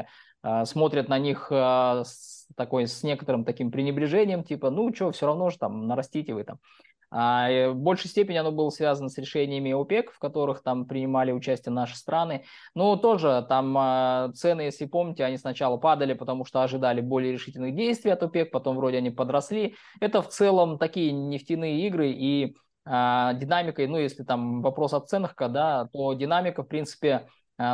э, 0.43 0.65
смотрят 0.65 1.09
на 1.09 1.21
них 1.21 1.49
э, 1.53 2.03
с, 2.05 2.49
такой, 2.57 2.89
с 2.89 3.05
некоторым 3.05 3.45
таким 3.45 3.71
пренебрежением, 3.71 4.43
типа, 4.43 4.71
ну, 4.71 4.93
что, 4.93 5.13
все 5.13 5.27
равно 5.27 5.51
же 5.51 5.59
там 5.59 5.87
нарастите 5.87 6.35
вы 6.35 6.43
там. 6.43 6.59
В 7.11 7.75
большей 7.75 8.09
степени 8.09 8.37
оно 8.37 8.53
было 8.53 8.71
связано 8.71 9.09
с 9.09 9.19
решениями 9.19 9.73
ОПЕК, 9.73 10.13
в 10.13 10.19
которых 10.19 10.63
там 10.63 10.87
принимали 10.87 11.33
участие 11.33 11.73
наши 11.73 11.97
страны. 11.97 12.45
Но 12.75 12.97
тоже 12.97 13.45
там 13.49 13.77
а, 13.77 14.31
цены, 14.35 14.63
если 14.63 14.87
помните, 14.87 15.25
они 15.25 15.37
сначала 15.37 15.77
падали, 15.77 16.13
потому 16.13 16.45
что 16.45 16.63
ожидали 16.63 17.01
более 17.01 17.33
решительных 17.33 17.75
действий 17.75 18.13
от 18.13 18.23
ОПЕК, 18.23 18.53
потом 18.53 18.77
вроде 18.77 18.99
они 18.99 19.11
подросли. 19.11 19.75
Это 20.01 20.23
в 20.23 20.29
целом 20.29 20.79
такие 20.79 21.11
нефтяные 21.11 21.87
игры 21.87 22.11
и 22.11 22.57
а, 22.85 23.35
динамикой, 23.35 23.87
ну 23.87 23.99
если 23.99 24.23
там 24.23 24.63
вопрос 24.63 24.95
о 24.95 25.01
ценах, 25.01 25.35
да, 25.37 25.89
то 25.93 26.13
динамика, 26.15 26.63
в 26.63 26.69
принципе, 26.69 27.13
а, 27.13 27.27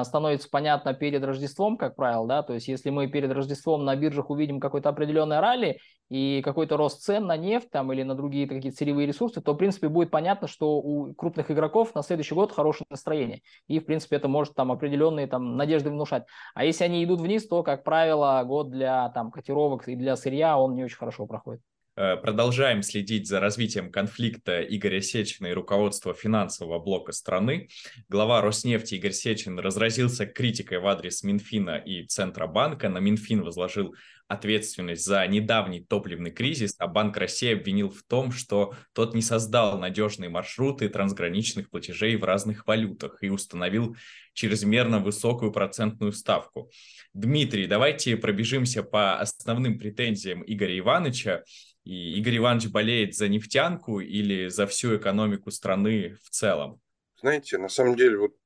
становится 0.02 0.48
понятно 0.50 0.94
перед 0.94 1.22
Рождеством, 1.22 1.76
как 1.76 1.94
правило, 1.94 2.26
да, 2.26 2.42
то 2.42 2.54
есть 2.54 2.66
если 2.66 2.90
мы 2.90 3.06
перед 3.06 3.30
Рождеством 3.30 3.84
на 3.84 3.94
биржах 3.94 4.30
увидим 4.30 4.58
какой-то 4.58 4.88
определенный 4.88 5.38
ралли 5.38 5.78
и 6.08 6.42
какой-то 6.42 6.76
рост 6.76 7.02
цен 7.02 7.26
на 7.26 7.36
нефть 7.36 7.70
там 7.70 7.92
или 7.92 8.02
на 8.02 8.14
другие 8.14 8.48
какие-то 8.48 8.76
сырьевые 8.76 9.06
ресурсы, 9.06 9.40
то, 9.40 9.52
в 9.52 9.56
принципе, 9.56 9.88
будет 9.88 10.10
понятно, 10.10 10.48
что 10.48 10.78
у 10.78 11.14
крупных 11.14 11.50
игроков 11.50 11.94
на 11.94 12.02
следующий 12.02 12.34
год 12.34 12.52
хорошее 12.52 12.86
настроение. 12.90 13.42
И, 13.68 13.78
в 13.78 13.84
принципе, 13.84 14.16
это 14.16 14.28
может 14.28 14.54
там 14.54 14.72
определенные 14.72 15.26
там 15.26 15.56
надежды 15.56 15.90
внушать. 15.90 16.24
А 16.54 16.64
если 16.64 16.84
они 16.84 17.04
идут 17.04 17.20
вниз, 17.20 17.46
то, 17.46 17.62
как 17.62 17.84
правило, 17.84 18.42
год 18.44 18.70
для 18.70 19.08
там 19.10 19.30
котировок 19.30 19.88
и 19.88 19.94
для 19.94 20.16
сырья, 20.16 20.58
он 20.58 20.74
не 20.74 20.84
очень 20.84 20.96
хорошо 20.96 21.26
проходит. 21.26 21.62
Э, 21.98 22.16
продолжаем 22.16 22.82
следить 22.82 23.26
за 23.26 23.40
развитием 23.40 23.90
конфликта 23.90 24.60
Игоря 24.60 25.00
Сечина 25.00 25.46
и 25.46 25.52
руководства 25.52 26.12
финансового 26.12 26.78
блока 26.78 27.12
страны. 27.12 27.68
Глава 28.10 28.42
Роснефти 28.42 28.96
Игорь 28.96 29.12
Сечин 29.12 29.58
разразился 29.58 30.26
критикой 30.26 30.78
в 30.78 30.86
адрес 30.86 31.22
Минфина 31.22 31.78
и 31.78 32.04
Центробанка. 32.06 32.90
На 32.90 32.98
Минфин 32.98 33.42
возложил 33.42 33.94
ответственность 34.28 35.04
за 35.04 35.26
недавний 35.26 35.80
топливный 35.80 36.32
кризис, 36.32 36.74
а 36.78 36.86
Банк 36.86 37.16
России 37.16 37.54
обвинил 37.54 37.90
в 37.90 38.02
том, 38.02 38.30
что 38.32 38.74
тот 38.92 39.14
не 39.14 39.22
создал 39.22 39.78
надежные 39.78 40.28
маршруты 40.28 40.88
трансграничных 40.88 41.70
платежей 41.70 42.16
в 42.16 42.24
разных 42.24 42.66
валютах 42.66 43.22
и 43.22 43.30
установил 43.30 43.96
чрезмерно 44.34 44.98
высокую 44.98 45.52
процентную 45.52 46.12
ставку. 46.12 46.70
Дмитрий, 47.14 47.66
давайте 47.66 48.16
пробежимся 48.16 48.82
по 48.82 49.18
основным 49.18 49.78
претензиям 49.78 50.42
Игоря 50.46 50.78
Ивановича. 50.78 51.42
И 51.86 52.18
Игорь 52.18 52.38
Иванович 52.38 52.72
болеет 52.72 53.14
за 53.14 53.28
нефтянку 53.28 54.00
или 54.00 54.48
за 54.48 54.66
всю 54.66 54.96
экономику 54.96 55.52
страны 55.52 56.16
в 56.24 56.30
целом? 56.30 56.80
Знаете, 57.20 57.58
на 57.58 57.68
самом 57.68 57.94
деле, 57.94 58.18
вот 58.18 58.36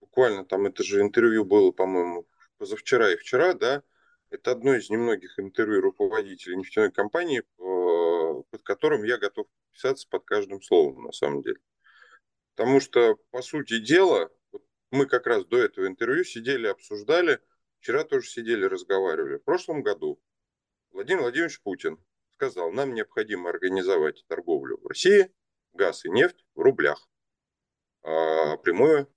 буквально 0.00 0.46
там 0.46 0.64
это 0.64 0.82
же 0.82 1.02
интервью 1.02 1.44
было, 1.44 1.72
по-моему, 1.72 2.26
позавчера 2.56 3.12
и 3.12 3.16
вчера, 3.18 3.52
да, 3.52 3.82
это 4.30 4.52
одно 4.52 4.74
из 4.74 4.88
немногих 4.88 5.38
интервью 5.38 5.82
руководителей 5.82 6.56
нефтяной 6.56 6.90
компании, 6.90 7.40
э, 7.40 8.42
под 8.50 8.62
которым 8.62 9.04
я 9.04 9.18
готов 9.18 9.46
писаться 9.72 10.08
под 10.08 10.24
каждым 10.24 10.62
словом, 10.62 11.04
на 11.04 11.12
самом 11.12 11.42
деле. 11.42 11.58
Потому 12.54 12.80
что, 12.80 13.16
по 13.30 13.42
сути 13.42 13.78
дела, 13.78 14.30
мы 14.90 15.04
как 15.04 15.26
раз 15.26 15.44
до 15.44 15.58
этого 15.58 15.86
интервью 15.86 16.24
сидели, 16.24 16.66
обсуждали, 16.66 17.40
вчера 17.78 18.04
тоже 18.04 18.26
сидели, 18.26 18.64
разговаривали. 18.64 19.36
В 19.36 19.44
прошлом 19.44 19.82
году 19.82 20.18
Владимир 20.92 21.20
Владимирович 21.20 21.60
Путин 21.60 21.98
сказал, 22.36 22.70
нам 22.70 22.92
необходимо 22.92 23.48
организовать 23.48 24.24
торговлю 24.28 24.78
в 24.82 24.86
России, 24.86 25.30
газ 25.72 26.04
и 26.04 26.10
нефть 26.10 26.44
в 26.54 26.60
рублях. 26.60 27.08
А, 28.02 28.58
прямое 28.58 29.08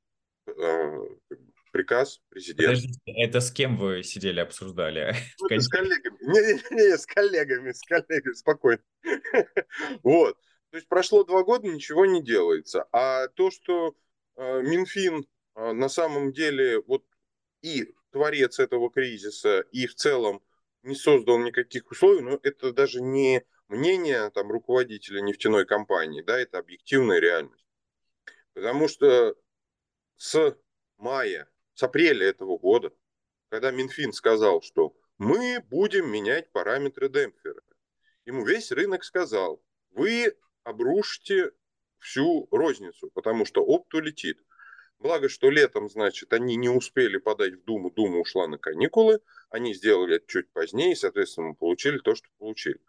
а, 0.47 1.05
приказ 1.73 2.21
президента. 2.29 2.71
Подождите, 2.71 2.99
это 3.05 3.41
с 3.41 3.51
кем 3.51 3.77
вы 3.77 4.03
сидели, 4.03 4.39
обсуждали? 4.39 5.13
Ну, 5.41 5.59
с 5.59 5.67
коллегами. 5.67 6.17
Не-не-не, 6.21 6.97
с 6.97 7.05
коллегами, 7.05 7.71
с 7.73 7.81
коллегами, 7.81 8.33
спокойно. 8.33 8.83
Вот. 10.03 10.37
То 10.71 10.77
есть 10.77 10.87
прошло 10.87 11.23
два 11.23 11.43
года, 11.43 11.67
ничего 11.67 12.05
не 12.05 12.23
делается. 12.23 12.87
А 12.93 13.27
то, 13.27 13.51
что 13.51 13.95
э, 14.37 14.61
Минфин 14.61 15.25
э, 15.55 15.71
на 15.73 15.89
самом 15.89 16.31
деле 16.31 16.79
вот 16.81 17.03
и 17.63 17.93
творец 18.11 18.59
этого 18.59 18.89
кризиса, 18.89 19.61
и 19.71 19.87
в 19.87 19.95
целом 19.95 20.41
не 20.83 20.95
создал 20.95 21.39
никаких 21.39 21.89
условий, 21.91 22.21
но 22.21 22.39
это 22.41 22.71
даже 22.71 23.01
не 23.01 23.43
мнение 23.67 24.29
там, 24.31 24.51
руководителя 24.51 25.21
нефтяной 25.21 25.65
компании, 25.65 26.21
да, 26.21 26.39
это 26.39 26.57
объективная 26.59 27.19
реальность. 27.19 27.65
Потому 28.53 28.87
что 28.87 29.35
с 30.17 30.57
мая, 30.97 31.49
с 31.73 31.83
апреля 31.83 32.27
этого 32.27 32.57
года, 32.57 32.91
когда 33.49 33.71
Минфин 33.71 34.13
сказал, 34.13 34.61
что 34.61 34.95
мы 35.17 35.63
будем 35.69 36.09
менять 36.09 36.51
параметры 36.51 37.09
демпфера, 37.09 37.61
ему 38.25 38.45
весь 38.45 38.71
рынок 38.71 39.03
сказал, 39.03 39.63
вы 39.91 40.35
обрушите 40.63 41.51
всю 41.99 42.47
розницу, 42.51 43.09
потому 43.11 43.45
что 43.45 43.63
опт 43.63 43.93
улетит. 43.93 44.39
Благо, 44.99 45.29
что 45.29 45.49
летом, 45.49 45.89
значит, 45.89 46.33
они 46.33 46.57
не 46.57 46.67
успели 46.67 47.17
подать 47.17 47.53
в 47.53 47.63
Думу, 47.63 47.89
Дума 47.89 48.19
ушла 48.19 48.47
на 48.47 48.57
каникулы, 48.57 49.21
они 49.49 49.73
сделали 49.73 50.17
это 50.17 50.27
чуть 50.27 50.51
позднее, 50.51 50.91
и, 50.91 50.95
соответственно, 50.95 51.49
мы 51.49 51.55
получили 51.55 51.99
то, 51.99 52.15
что 52.15 52.27
получили. 52.37 52.79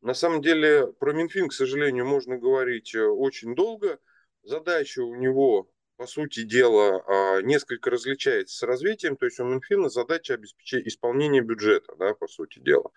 На 0.00 0.14
самом 0.14 0.42
деле, 0.42 0.88
про 0.88 1.12
Минфин, 1.12 1.48
к 1.48 1.52
сожалению, 1.52 2.04
можно 2.04 2.36
говорить 2.36 2.92
э, 2.96 3.04
очень 3.04 3.54
долго. 3.54 4.00
Задача 4.42 5.00
у 5.04 5.14
него, 5.14 5.70
по 5.96 6.08
сути 6.08 6.42
дела, 6.42 7.04
а, 7.06 7.42
несколько 7.42 7.90
различается 7.90 8.56
с 8.56 8.62
развитием. 8.64 9.16
То 9.16 9.26
есть 9.26 9.38
у 9.38 9.44
Минфина 9.44 9.88
задача 9.88 10.34
обеспечить 10.34 10.88
исполнение 10.88 11.42
бюджета, 11.42 11.94
да, 11.96 12.14
по 12.14 12.26
сути 12.26 12.58
дела. 12.58 12.90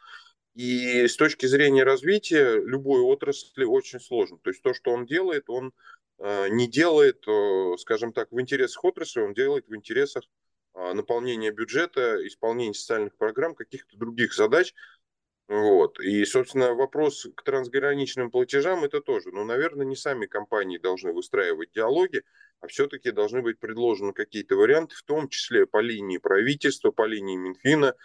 И 0.56 1.08
с 1.08 1.16
точки 1.16 1.46
зрения 1.46 1.84
развития 1.84 2.56
любой 2.56 3.02
отрасли 3.02 3.66
очень 3.66 4.00
сложно. 4.00 4.40
То 4.42 4.50
есть 4.50 4.64
то, 4.64 4.74
что 4.74 4.92
он 4.92 5.06
делает, 5.06 5.48
он 5.52 5.74
не 6.20 6.68
делает, 6.68 7.28
э, 7.28 7.78
скажем 7.78 8.14
так, 8.14 8.32
в 8.32 8.40
интересах 8.40 8.84
отрасли, 8.84 9.22
он 9.22 9.34
делает 9.34 9.68
в 9.68 9.76
интересах 9.76 10.24
а, 10.74 10.94
наполнения 10.94 11.52
бюджета, 11.52 12.26
исполнения 12.28 12.74
социальных 12.74 13.16
программ, 13.16 13.56
каких-то 13.56 13.98
других 13.98 14.34
задач. 14.34 14.74
Вот. 15.48 16.00
И, 16.00 16.26
собственно, 16.26 16.74
вопрос 16.74 17.28
к 17.36 17.44
трансграничным 17.44 18.32
платежам 18.32 18.84
это 18.84 19.00
тоже. 19.00 19.32
Но, 19.32 19.44
наверное, 19.46 19.86
не 19.86 19.96
сами 19.96 20.26
компании 20.26 20.78
должны 20.78 21.14
выстраивать 21.14 21.72
диалоги, 21.74 22.24
а 22.62 22.68
все-таки 22.68 23.12
должны 23.12 23.42
быть 23.42 23.60
предложены 23.60 24.12
какие-то 24.12 24.56
варианты, 24.56 24.96
в 24.96 25.04
том 25.04 25.30
числе 25.30 25.66
по 25.68 25.80
линии 25.80 26.18
правительства, 26.18 26.92
по 26.92 27.06
линии 27.06 27.38
Минфина, 27.38 27.96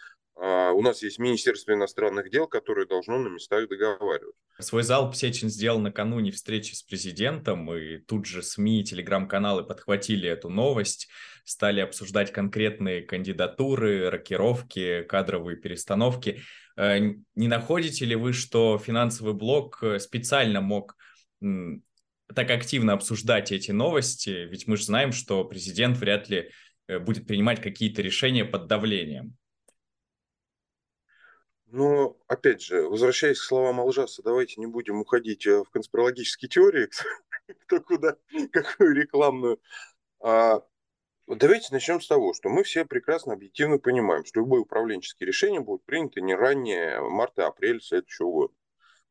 у 0.40 0.82
нас 0.82 1.02
есть 1.02 1.18
Министерство 1.18 1.72
иностранных 1.72 2.30
дел, 2.30 2.46
которое 2.46 2.86
должно 2.86 3.18
на 3.18 3.28
местах 3.28 3.68
договаривать. 3.68 4.34
Свой 4.58 4.82
залп 4.82 5.14
Сечин 5.14 5.48
сделал 5.48 5.78
накануне 5.78 6.32
встречи 6.32 6.74
с 6.74 6.82
президентом, 6.82 7.72
и 7.74 7.98
тут 7.98 8.26
же 8.26 8.42
СМИ 8.42 8.80
и 8.80 8.84
телеграм-каналы 8.84 9.64
подхватили 9.64 10.28
эту 10.28 10.48
новость, 10.48 11.08
стали 11.44 11.80
обсуждать 11.80 12.32
конкретные 12.32 13.02
кандидатуры, 13.02 14.08
рокировки, 14.10 15.02
кадровые 15.02 15.56
перестановки. 15.56 16.42
Э, 16.76 16.98
не 17.34 17.48
находите 17.48 18.04
ли 18.04 18.14
вы, 18.14 18.32
что 18.32 18.78
финансовый 18.78 19.34
блок 19.34 19.82
э, 19.82 19.98
специально 19.98 20.60
мог 20.60 20.96
так 21.40 22.50
активно 22.50 22.92
обсуждать 22.92 23.50
эти 23.52 23.70
новости? 23.70 24.46
Ведь 24.48 24.66
мы 24.66 24.76
же 24.76 24.84
знаем, 24.84 25.12
что 25.12 25.44
президент 25.44 25.98
вряд 25.98 26.28
ли 26.28 26.50
э, 26.86 26.98
будет 26.98 27.26
принимать 27.26 27.60
какие-то 27.60 28.02
решения 28.02 28.44
под 28.44 28.66
давлением. 28.66 29.36
Но, 31.72 32.16
опять 32.26 32.62
же, 32.62 32.88
возвращаясь 32.88 33.38
к 33.38 33.44
словам 33.44 33.80
Алжаса, 33.80 34.22
давайте 34.22 34.60
не 34.60 34.66
будем 34.66 35.00
уходить 35.00 35.46
в 35.46 35.66
конспирологические 35.66 36.48
теории, 36.48 36.88
кто 37.62 37.80
куда, 37.80 38.16
какую 38.52 38.94
рекламную. 38.94 39.60
А, 40.20 40.62
давайте 41.28 41.72
начнем 41.72 42.00
с 42.00 42.08
того, 42.08 42.34
что 42.34 42.48
мы 42.48 42.64
все 42.64 42.84
прекрасно 42.84 43.34
объективно 43.34 43.78
понимаем, 43.78 44.24
что 44.24 44.40
любые 44.40 44.62
управленческие 44.62 45.28
решения 45.28 45.60
будут 45.60 45.84
приняты 45.84 46.20
не 46.20 46.34
ранее 46.34 47.00
марта-апреля 47.00 47.80
следующего 47.80 48.30
года. 48.30 48.54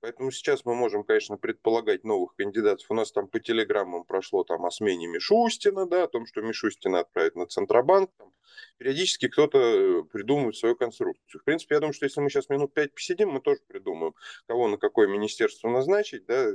Поэтому 0.01 0.32
сейчас 0.32 0.63
мы 0.63 0.75
можем, 0.75 1.03
конечно, 1.03 1.38
предполагать 1.38 2.06
новых 2.06 2.36
кандидатов. 2.36 2.86
У 2.89 2.94
нас 2.94 3.12
там 3.12 3.27
по 3.27 3.39
телеграммам 3.39 4.06
прошло 4.06 4.44
там 4.44 4.65
о 4.65 4.72
смене 4.72 5.08
Мишустина, 5.08 5.86
да, 5.86 6.03
о 6.03 6.08
том, 6.08 6.25
что 6.25 6.41
Мишустина 6.41 7.00
отправят 7.01 7.36
на 7.36 7.46
Центробанк. 7.48 8.10
Там. 8.18 8.32
Периодически 8.77 9.27
кто-то 9.27 9.58
э, 9.60 10.03
придумывает 10.03 10.56
свою 10.56 10.75
конструкцию. 10.75 11.41
В 11.41 11.44
принципе, 11.44 11.75
я 11.75 11.82
думаю, 11.82 11.94
что 11.94 12.06
если 12.06 12.22
мы 12.22 12.29
сейчас 12.29 12.50
минут 12.50 12.74
пять 12.74 12.94
посидим, 12.94 13.29
мы 13.29 13.41
тоже 13.41 13.60
придумаем, 13.68 14.13
кого 14.48 14.70
на 14.70 14.77
какое 14.77 15.08
министерство 15.08 15.70
назначить, 15.70 16.25
да, 16.25 16.46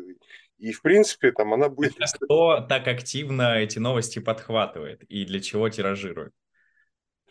и, 0.58 0.72
в 0.72 0.82
принципе, 0.82 1.32
там 1.32 1.52
она 1.52 1.68
будет... 1.68 1.94
Кто 2.20 2.60
так 2.66 2.88
активно 2.88 3.58
эти 3.58 3.78
новости 3.78 4.20
подхватывает 4.20 5.02
и 5.04 5.24
для 5.24 5.40
чего 5.40 5.68
тиражирует? 5.68 6.32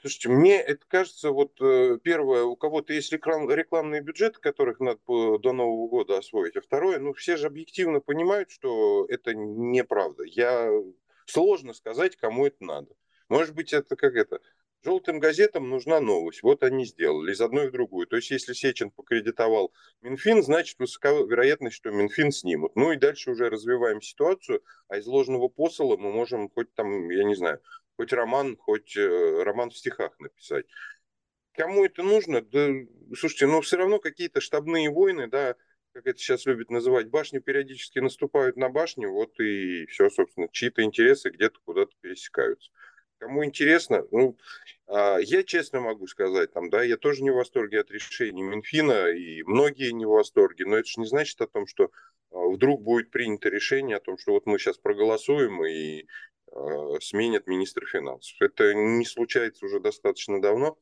Слушайте, 0.03 0.27
мне 0.27 0.59
это 0.59 0.85
кажется, 0.85 1.31
вот 1.31 1.61
э, 1.61 1.97
первое, 2.03 2.43
у 2.43 2.57
кого-то 2.57 2.91
есть 2.91 3.13
реклам, 3.13 3.49
рекламные 3.49 4.01
бюджеты, 4.01 4.37
которых 4.41 4.81
надо 4.81 4.99
до 5.07 5.53
Нового 5.53 5.87
года 5.87 6.17
освоить, 6.17 6.57
а 6.57 6.61
второе, 6.61 6.99
ну, 6.99 7.13
все 7.13 7.37
же 7.37 7.47
объективно 7.47 8.01
понимают, 8.01 8.51
что 8.51 9.05
это 9.07 9.33
неправда. 9.33 10.23
Я 10.25 10.69
сложно 11.25 11.71
сказать, 11.71 12.17
кому 12.17 12.47
это 12.47 12.57
надо. 12.59 12.93
Может 13.29 13.55
быть, 13.55 13.71
это 13.71 13.95
как 13.95 14.15
это, 14.15 14.41
желтым 14.83 15.19
газетам 15.19 15.69
нужна 15.69 15.99
новость. 16.01 16.43
Вот 16.43 16.63
они 16.63 16.85
сделали 16.85 17.31
из 17.31 17.39
одной 17.39 17.69
в 17.69 17.71
другую. 17.71 18.05
То 18.05 18.17
есть, 18.17 18.29
если 18.29 18.51
Сечин 18.53 18.91
покредитовал 18.91 19.71
Минфин, 20.01 20.43
значит, 20.43 20.79
высока 20.79 21.11
вероятность, 21.11 21.77
что 21.77 21.91
Минфин 21.91 22.31
снимут. 22.31 22.75
Ну 22.75 22.91
и 22.91 22.97
дальше 22.97 23.31
уже 23.31 23.49
развиваем 23.49 24.01
ситуацию, 24.01 24.61
а 24.87 24.97
из 24.97 25.07
ложного 25.07 25.47
посола 25.47 25.95
мы 25.95 26.11
можем 26.11 26.49
хоть 26.49 26.73
там, 26.73 27.09
я 27.09 27.23
не 27.23 27.35
знаю, 27.35 27.61
хоть 27.97 28.13
роман, 28.13 28.57
хоть 28.57 28.95
э, 28.97 29.43
роман 29.43 29.69
в 29.69 29.77
стихах 29.77 30.19
написать. 30.19 30.65
Кому 31.53 31.85
это 31.85 32.01
нужно? 32.03 32.41
Да, 32.41 32.69
слушайте, 33.15 33.47
ну 33.47 33.61
все 33.61 33.77
равно 33.77 33.99
какие-то 33.99 34.41
штабные 34.41 34.89
войны, 34.89 35.27
да, 35.27 35.55
как 35.93 36.07
это 36.07 36.17
сейчас 36.17 36.45
любят 36.45 36.71
называть, 36.71 37.09
башни 37.09 37.39
периодически 37.39 37.99
наступают 37.99 38.57
на 38.57 38.69
башню, 38.69 39.11
вот 39.11 39.39
и 39.39 39.85
все, 39.85 40.09
собственно, 40.09 40.47
чьи-то 40.51 40.81
интересы 40.81 41.29
где-то 41.29 41.59
куда-то 41.63 41.91
пересекаются. 42.01 42.71
Кому 43.19 43.45
интересно, 43.45 44.05
ну, 44.11 44.37
а, 44.87 45.17
я 45.19 45.43
честно 45.43 45.79
могу 45.79 46.07
сказать, 46.07 46.51
там, 46.51 46.69
да, 46.69 46.83
я 46.83 46.97
тоже 46.97 47.23
не 47.23 47.29
в 47.29 47.35
восторге 47.35 47.79
от 47.79 47.91
решений 47.91 48.41
Минфина, 48.41 49.11
и 49.11 49.43
многие 49.43 49.91
не 49.91 50.05
в 50.05 50.09
восторге, 50.09 50.65
но 50.65 50.77
это 50.77 50.87
же 50.87 50.99
не 50.99 51.05
значит 51.05 51.39
о 51.39 51.47
том, 51.47 51.67
что 51.67 51.91
а, 52.31 52.39
вдруг 52.49 52.81
будет 52.81 53.11
принято 53.11 53.49
решение 53.49 53.97
о 53.97 54.01
том, 54.01 54.17
что 54.17 54.31
вот 54.33 54.47
мы 54.47 54.57
сейчас 54.57 54.77
проголосуем, 54.77 55.63
и 55.63 56.07
сменят 57.01 57.47
министра 57.47 57.85
финансов. 57.85 58.35
Это 58.39 58.73
не 58.73 59.05
случается 59.05 59.65
уже 59.65 59.79
достаточно 59.79 60.41
давно. 60.41 60.77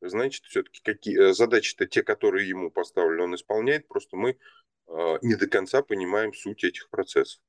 Значит, 0.00 0.44
все-таки 0.44 0.80
какие 0.82 1.30
э, 1.30 1.32
задачи-то 1.32 1.86
те, 1.86 2.02
которые 2.02 2.48
ему 2.48 2.70
поставлены, 2.70 3.24
он 3.24 3.34
исполняет. 3.34 3.88
Просто 3.88 4.16
мы 4.16 4.30
э, 4.30 5.18
не 5.22 5.34
до 5.34 5.46
конца 5.46 5.82
понимаем 5.82 6.34
суть 6.34 6.62
этих 6.64 6.90
процессов. 6.90 7.40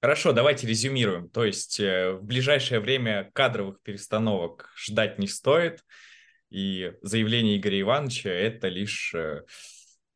Хорошо, 0.00 0.32
давайте 0.32 0.68
резюмируем. 0.68 1.28
То 1.28 1.44
есть 1.44 1.80
в 1.80 2.20
ближайшее 2.22 2.78
время 2.78 3.32
кадровых 3.34 3.82
перестановок 3.82 4.70
ждать 4.76 5.18
не 5.18 5.26
стоит, 5.26 5.84
и 6.50 6.92
заявление 7.02 7.56
Игоря 7.56 7.80
Ивановича 7.80 8.30
это 8.30 8.68
лишь 8.68 9.12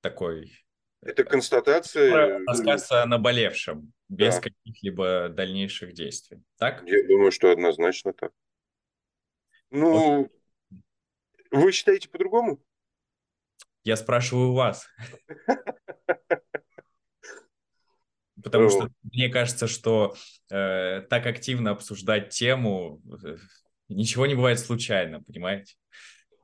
такой... 0.00 0.61
Это 1.02 1.24
констатация... 1.24 2.38
Рассказывается 2.46 3.02
о 3.02 3.06
наболевшем 3.06 3.92
без 4.08 4.36
да. 4.36 4.42
каких-либо 4.42 5.28
дальнейших 5.30 5.92
действий. 5.94 6.42
Так? 6.58 6.82
Я 6.86 7.06
думаю, 7.08 7.32
что 7.32 7.50
однозначно 7.50 8.12
так. 8.12 8.30
Ну, 9.70 10.28
вот. 10.70 10.80
вы 11.50 11.72
считаете 11.72 12.08
по-другому? 12.08 12.62
Я 13.84 13.96
спрашиваю 13.96 14.52
вас. 14.52 14.86
Потому 18.42 18.68
что 18.70 18.88
мне 19.02 19.28
кажется, 19.28 19.66
что 19.66 20.14
э, 20.50 21.00
так 21.08 21.26
активно 21.26 21.70
обсуждать 21.70 22.30
тему, 22.30 23.00
э, 23.24 23.36
ничего 23.88 24.26
не 24.26 24.34
бывает 24.34 24.58
случайно, 24.58 25.22
понимаете? 25.22 25.74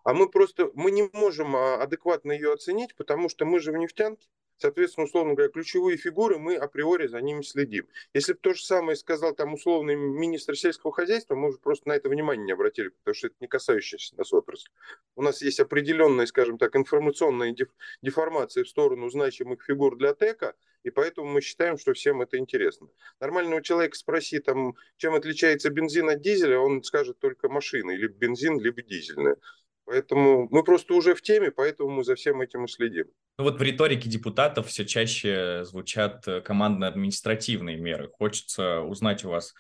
А 0.05 0.15
мы 0.15 0.29
просто, 0.31 0.71
мы 0.75 0.91
не 0.91 1.09
можем 1.13 1.55
а, 1.55 1.83
адекватно 1.83 2.33
ее 2.33 2.53
оценить, 2.53 2.95
потому 2.95 3.29
что 3.29 3.45
мы 3.45 3.59
же 3.61 3.73
в 3.73 3.77
нефтянке. 3.77 4.27
Соответственно, 4.59 5.07
условно 5.07 5.35
говоря, 5.35 5.53
ключевые 5.53 5.97
фигуры, 5.97 6.39
мы 6.39 6.57
априори 6.57 7.07
за 7.07 7.21
ними 7.21 7.43
следим. 7.43 7.87
Если 8.13 8.33
бы 8.33 8.41
то 8.41 8.55
же 8.55 8.63
самое 8.63 8.97
сказал 8.97 9.35
там 9.35 9.55
условный 9.55 9.95
министр 9.95 10.57
сельского 10.57 10.93
хозяйства, 10.93 11.37
мы 11.37 11.49
уже 11.49 11.59
просто 11.59 11.89
на 11.89 11.93
это 11.93 12.09
внимание 12.09 12.45
не 12.45 12.53
обратили, 12.53 12.89
потому 12.89 13.15
что 13.15 13.29
это 13.29 13.37
не 13.41 13.47
касающаяся 13.47 14.17
нас 14.17 14.33
отрасль. 14.33 14.69
У 15.15 15.23
нас 15.23 15.43
есть 15.43 15.61
определенная, 15.61 16.27
скажем 16.27 16.59
так, 16.59 16.75
информационная 16.75 17.55
деформация 18.03 18.65
в 18.65 18.69
сторону 18.69 19.09
значимых 19.11 19.63
фигур 19.63 19.97
для 19.97 20.13
ТЭКа, 20.13 20.57
и 20.83 20.91
поэтому 20.91 21.29
мы 21.29 21.41
считаем, 21.41 21.79
что 21.79 21.93
всем 21.93 22.21
это 22.21 22.37
интересно. 22.37 22.89
Нормального 23.21 23.63
человека 23.63 23.97
спроси, 23.97 24.41
там, 24.41 24.75
чем 24.97 25.15
отличается 25.15 25.71
бензин 25.71 26.09
от 26.09 26.21
дизеля, 26.21 26.59
он 26.59 26.83
скажет 26.83 27.21
только 27.21 27.49
машина, 27.49 27.93
либо 27.93 28.15
бензин, 28.15 28.59
либо 28.59 28.83
дизельная. 28.83 29.37
Поэтому 29.85 30.49
мы 30.51 30.65
просто 30.65 30.95
уже 30.95 31.15
в 31.15 31.23
теме, 31.23 31.53
поэтому 31.53 31.91
мы 31.91 32.05
за 32.05 32.17
всем 32.17 32.41
этим 32.41 32.65
и 32.65 32.69
следим. 32.69 33.07
Ну 33.39 33.45
вот 33.45 33.61
в 33.61 33.63
риторике 33.63 34.09
депутатов 34.09 34.67
все 34.67 34.85
чаще 34.85 35.65
звучат 35.65 36.27
э, 36.27 36.41
командно-административные 36.41 37.77
меры. 37.77 38.11
Хочется 38.11 38.81
узнать 38.81 39.25
у 39.25 39.29
вас, 39.29 39.55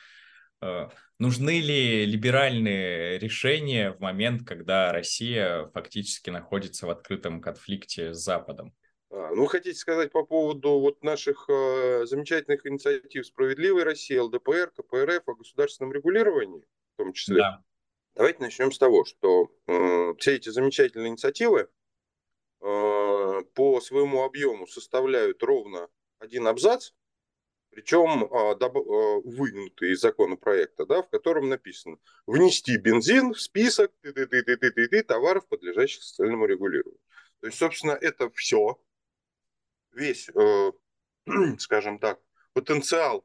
э, 0.61 0.88
нужны 1.21 1.61
ли 1.61 2.05
либеральные 2.05 3.21
решения 3.21 3.93
в 3.93 4.01
момент, 4.01 4.43
когда 4.45 4.93
Россия 4.93 5.71
фактически 5.73 6.29
находится 6.29 6.88
в 6.88 6.91
открытом 6.91 7.41
конфликте 7.41 8.14
с 8.14 8.19
Западом? 8.19 8.75
А, 9.11 9.31
ну, 9.33 9.47
хотите 9.47 9.79
сказать 9.79 10.11
по 10.11 10.25
поводу 10.25 10.81
вот 10.81 11.05
наших 11.05 11.49
э, 11.49 12.05
замечательных 12.07 12.67
инициатив 12.67 13.25
«Справедливой 13.25 13.85
России», 13.85 14.19
ЛДПР, 14.19 14.73
КПРФ 14.77 15.29
о 15.29 15.35
государственном 15.35 15.93
регулировании 15.93 16.64
в 16.95 16.97
том 16.97 17.12
числе? 17.12 17.37
Да. 17.37 17.62
Давайте 18.17 18.43
начнем 18.43 18.73
с 18.73 18.79
того, 18.79 19.05
что 19.05 19.53
э, 19.69 20.14
все 20.19 20.35
эти 20.35 20.49
замечательные 20.49 21.11
инициативы 21.11 21.69
э, 22.61 22.88
по 23.55 23.81
своему 23.81 24.24
объему 24.24 24.66
составляют 24.66 25.42
ровно 25.42 25.88
один 26.18 26.46
абзац, 26.46 26.90
причем 27.70 28.24
э, 28.24 28.57
доб, 28.57 28.77
э, 28.77 29.20
вынутый 29.24 29.92
из 29.92 30.01
законопроекта, 30.01 30.87
да, 30.87 31.03
в 31.03 31.11
котором 31.11 31.48
написано 31.48 31.98
внести 32.27 32.77
бензин 32.77 33.35
в 33.35 33.40
список 33.40 33.92
ты 34.01 34.11
-ты 34.11 34.27
-ты 34.27 34.42
-ты 34.42 34.57
-ты 34.57 34.72
-ты 34.72 34.88
-ты, 34.88 35.03
товаров, 35.03 35.46
подлежащих 35.46 36.03
социальному 36.03 36.46
регулированию. 36.46 37.01
То 37.40 37.46
есть, 37.46 37.59
собственно, 37.59 37.92
это 37.92 38.31
все, 38.31 38.81
весь, 39.92 40.29
э, 40.31 40.72
скажем 41.59 41.98
так, 41.98 42.20
потенциал 42.53 43.24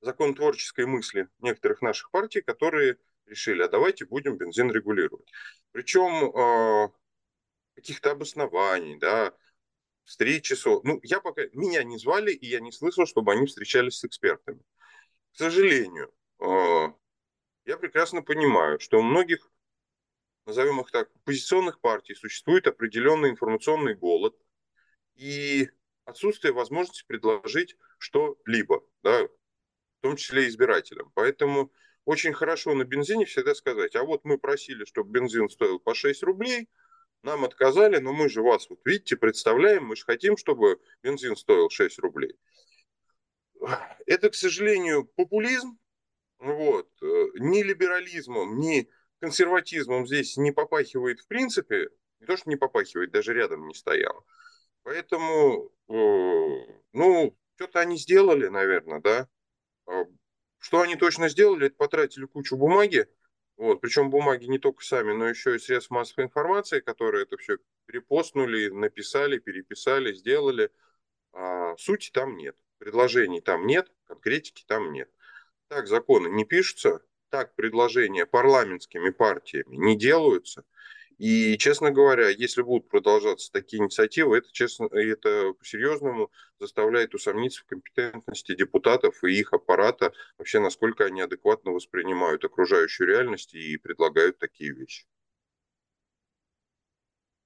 законотворческой 0.00 0.86
мысли 0.86 1.28
некоторых 1.40 1.82
наших 1.82 2.10
партий, 2.10 2.40
которые 2.40 2.96
решили, 3.26 3.62
а 3.62 3.68
давайте 3.68 4.06
будем 4.06 4.36
бензин 4.36 4.70
регулировать. 4.70 5.30
Причем 5.72 6.30
э, 6.30 6.88
каких-то 7.76 8.10
обоснований, 8.12 8.98
да, 8.98 9.36
встречи, 10.04 10.54
со... 10.54 10.80
ну, 10.82 10.98
я 11.02 11.20
пока, 11.20 11.42
меня 11.52 11.84
не 11.84 11.98
звали, 11.98 12.32
и 12.32 12.46
я 12.46 12.60
не 12.60 12.72
слышал, 12.72 13.06
чтобы 13.06 13.32
они 13.32 13.46
встречались 13.46 13.98
с 13.98 14.04
экспертами. 14.04 14.60
К 15.32 15.36
сожалению, 15.36 16.12
э, 16.40 16.88
я 17.66 17.76
прекрасно 17.76 18.22
понимаю, 18.22 18.80
что 18.80 18.98
у 18.98 19.02
многих, 19.02 19.50
назовем 20.46 20.80
их 20.80 20.90
так, 20.90 21.10
оппозиционных 21.16 21.80
партий 21.80 22.14
существует 22.14 22.66
определенный 22.66 23.30
информационный 23.30 23.94
голод 23.94 24.34
и 25.14 25.68
отсутствие 26.06 26.54
возможности 26.54 27.04
предложить 27.06 27.76
что-либо, 27.98 28.82
да, 29.02 29.24
в 29.24 29.30
том 30.00 30.16
числе 30.16 30.48
избирателям. 30.48 31.12
Поэтому 31.14 31.70
очень 32.06 32.32
хорошо 32.32 32.74
на 32.74 32.84
бензине 32.84 33.26
всегда 33.26 33.54
сказать, 33.54 33.96
а 33.96 34.04
вот 34.04 34.24
мы 34.24 34.38
просили, 34.38 34.84
чтобы 34.84 35.10
бензин 35.10 35.50
стоил 35.50 35.78
по 35.78 35.94
6 35.94 36.22
рублей, 36.22 36.68
нам 37.26 37.44
отказали, 37.44 37.98
но 37.98 38.12
мы 38.12 38.28
же 38.28 38.40
вас, 38.40 38.70
вот 38.70 38.78
видите, 38.84 39.16
представляем, 39.16 39.84
мы 39.84 39.96
же 39.96 40.04
хотим, 40.04 40.36
чтобы 40.36 40.80
бензин 41.02 41.36
стоил 41.36 41.68
6 41.68 41.98
рублей. 41.98 42.38
Это, 44.06 44.30
к 44.30 44.34
сожалению, 44.34 45.04
популизм, 45.16 45.76
вот, 46.38 46.88
э, 47.02 47.06
ни 47.38 47.62
либерализмом, 47.62 48.60
ни 48.60 48.88
консерватизмом 49.20 50.06
здесь 50.06 50.36
не 50.36 50.52
попахивает 50.52 51.20
в 51.20 51.26
принципе, 51.26 51.88
не 52.20 52.26
то, 52.26 52.36
что 52.36 52.48
не 52.48 52.56
попахивает, 52.56 53.10
даже 53.10 53.34
рядом 53.34 53.66
не 53.66 53.74
стоял. 53.74 54.24
Поэтому, 54.84 55.72
э, 55.88 56.78
ну, 56.92 57.36
что-то 57.56 57.80
они 57.80 57.96
сделали, 57.96 58.46
наверное, 58.46 59.00
да. 59.00 59.28
А 59.86 60.04
что 60.58 60.82
они 60.82 60.94
точно 60.94 61.28
сделали, 61.28 61.66
это 61.66 61.76
потратили 61.76 62.26
кучу 62.26 62.56
бумаги, 62.56 63.08
вот, 63.56 63.80
причем 63.80 64.10
бумаги 64.10 64.46
не 64.46 64.58
только 64.58 64.84
сами, 64.84 65.12
но 65.12 65.26
еще 65.28 65.56
и 65.56 65.58
средств 65.58 65.90
массовой 65.90 66.24
информации, 66.24 66.80
которые 66.80 67.24
это 67.24 67.36
все 67.36 67.58
перепостнули, 67.86 68.68
написали, 68.68 69.38
переписали, 69.38 70.12
сделали. 70.12 70.70
А, 71.32 71.76
сути 71.76 72.10
там 72.10 72.36
нет, 72.36 72.56
предложений 72.78 73.40
там 73.40 73.66
нет, 73.66 73.90
конкретики 74.06 74.64
там 74.66 74.92
нет. 74.92 75.10
Так 75.68 75.86
законы 75.86 76.28
не 76.28 76.44
пишутся, 76.44 77.00
так 77.30 77.54
предложения 77.54 78.26
парламентскими 78.26 79.10
партиями 79.10 79.76
не 79.76 79.96
делаются– 79.96 80.64
и, 81.18 81.56
честно 81.56 81.90
говоря, 81.90 82.28
если 82.28 82.62
будут 82.62 82.88
продолжаться 82.88 83.50
такие 83.50 83.82
инициативы, 83.82 84.38
это, 84.38 84.48
честно, 84.52 84.86
это 84.92 85.52
по-серьезному 85.58 86.30
заставляет 86.60 87.14
усомниться 87.14 87.62
в 87.62 87.66
компетентности 87.66 88.54
депутатов 88.54 89.24
и 89.24 89.38
их 89.38 89.52
аппарата, 89.54 90.12
вообще 90.36 90.60
насколько 90.60 91.04
они 91.04 91.22
адекватно 91.22 91.72
воспринимают 91.72 92.44
окружающую 92.44 93.08
реальность 93.08 93.54
и 93.54 93.78
предлагают 93.78 94.38
такие 94.38 94.72
вещи. 94.72 95.06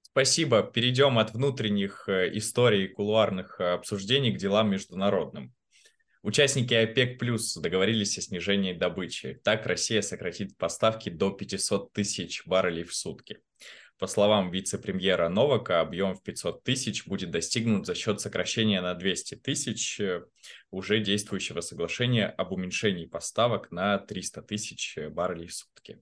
Спасибо. 0.01 0.63
Перейдем 0.63 1.17
от 1.19 1.33
внутренних 1.33 2.09
э, 2.09 2.37
историй 2.37 2.89
кулуарных 2.89 3.61
э, 3.61 3.71
обсуждений 3.71 4.33
к 4.33 4.37
делам 4.37 4.69
международным. 4.69 5.53
Участники 6.23 6.75
ОПЕК 6.75 7.17
плюс 7.17 7.55
договорились 7.55 8.17
о 8.19 8.21
снижении 8.21 8.73
добычи. 8.73 9.41
Так 9.43 9.65
Россия 9.65 10.01
сократит 10.01 10.55
поставки 10.55 11.09
до 11.09 11.31
500 11.31 11.91
тысяч 11.93 12.45
баррелей 12.45 12.83
в 12.83 12.93
сутки. 12.93 13.39
По 13.97 14.05
словам 14.05 14.51
вице-премьера 14.51 15.29
Новака, 15.29 15.81
объем 15.81 16.15
в 16.15 16.21
500 16.21 16.63
тысяч 16.63 17.07
будет 17.07 17.31
достигнут 17.31 17.87
за 17.87 17.95
счет 17.95 18.21
сокращения 18.21 18.81
на 18.81 18.93
200 18.93 19.35
тысяч 19.35 19.99
э, 19.99 20.23
уже 20.69 20.99
действующего 20.99 21.61
соглашения 21.61 22.27
об 22.27 22.51
уменьшении 22.51 23.05
поставок 23.05 23.71
на 23.71 23.97
300 23.97 24.43
тысяч 24.43 24.97
баррелей 25.09 25.47
в 25.47 25.53
сутки. 25.53 26.01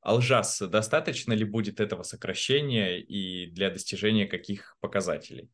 Алжас, 0.00 0.60
достаточно 0.60 1.32
ли 1.32 1.44
будет 1.44 1.80
этого 1.80 2.04
сокращения 2.04 2.98
и 2.98 3.46
для 3.46 3.70
достижения 3.70 4.26
каких 4.26 4.76
показателей? 4.80 5.48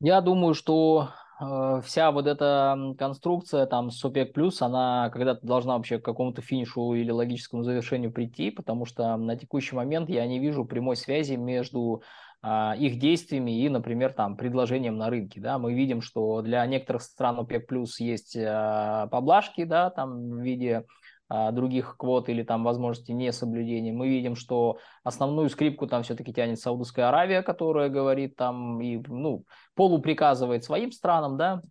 Я 0.00 0.20
думаю, 0.20 0.54
что 0.54 1.14
Э, 1.14 1.23
вся 1.38 2.10
вот 2.12 2.26
эта 2.26 2.94
конструкция 2.98 3.66
там 3.66 3.90
с 3.90 4.04
ОПЕК+, 4.04 4.32
плюс, 4.32 4.62
она 4.62 5.10
когда-то 5.10 5.46
должна 5.46 5.76
вообще 5.76 5.98
к 5.98 6.04
какому-то 6.04 6.42
финишу 6.42 6.94
или 6.94 7.10
логическому 7.10 7.64
завершению 7.64 8.12
прийти, 8.12 8.50
потому 8.50 8.86
что 8.86 9.16
на 9.16 9.36
текущий 9.36 9.74
момент 9.74 10.08
я 10.08 10.26
не 10.26 10.38
вижу 10.38 10.64
прямой 10.64 10.96
связи 10.96 11.34
между 11.34 12.02
а, 12.46 12.76
их 12.78 12.98
действиями 12.98 13.62
и, 13.62 13.70
например, 13.70 14.12
там, 14.12 14.36
предложением 14.36 14.98
на 14.98 15.08
рынке. 15.08 15.40
Да? 15.40 15.58
Мы 15.58 15.72
видим, 15.72 16.02
что 16.02 16.42
для 16.42 16.64
некоторых 16.66 17.00
стран 17.02 17.40
ОПЕК+, 17.40 17.66
плюс 17.66 17.98
есть 18.00 18.36
а, 18.36 19.06
поблажки 19.06 19.64
да, 19.64 19.88
там, 19.88 20.30
в 20.30 20.40
виде 20.40 20.84
других 21.28 21.96
квот 21.96 22.28
или 22.28 22.42
там 22.42 22.64
возможности 22.64 23.12
несоблюдения. 23.12 23.92
Мы 23.92 24.08
видим, 24.08 24.36
что 24.36 24.78
основную 25.02 25.48
скрипку 25.48 25.86
там 25.86 26.02
все-таки 26.02 26.32
тянет 26.32 26.60
Саудовская 26.60 27.08
Аравия, 27.08 27.42
которая 27.42 27.88
говорит 27.88 28.36
там 28.36 28.80
и 28.80 29.02
ну, 29.08 29.44
полуприказывает 29.74 30.64
своим 30.64 30.92
странам, 30.92 31.36
да, 31.36 31.62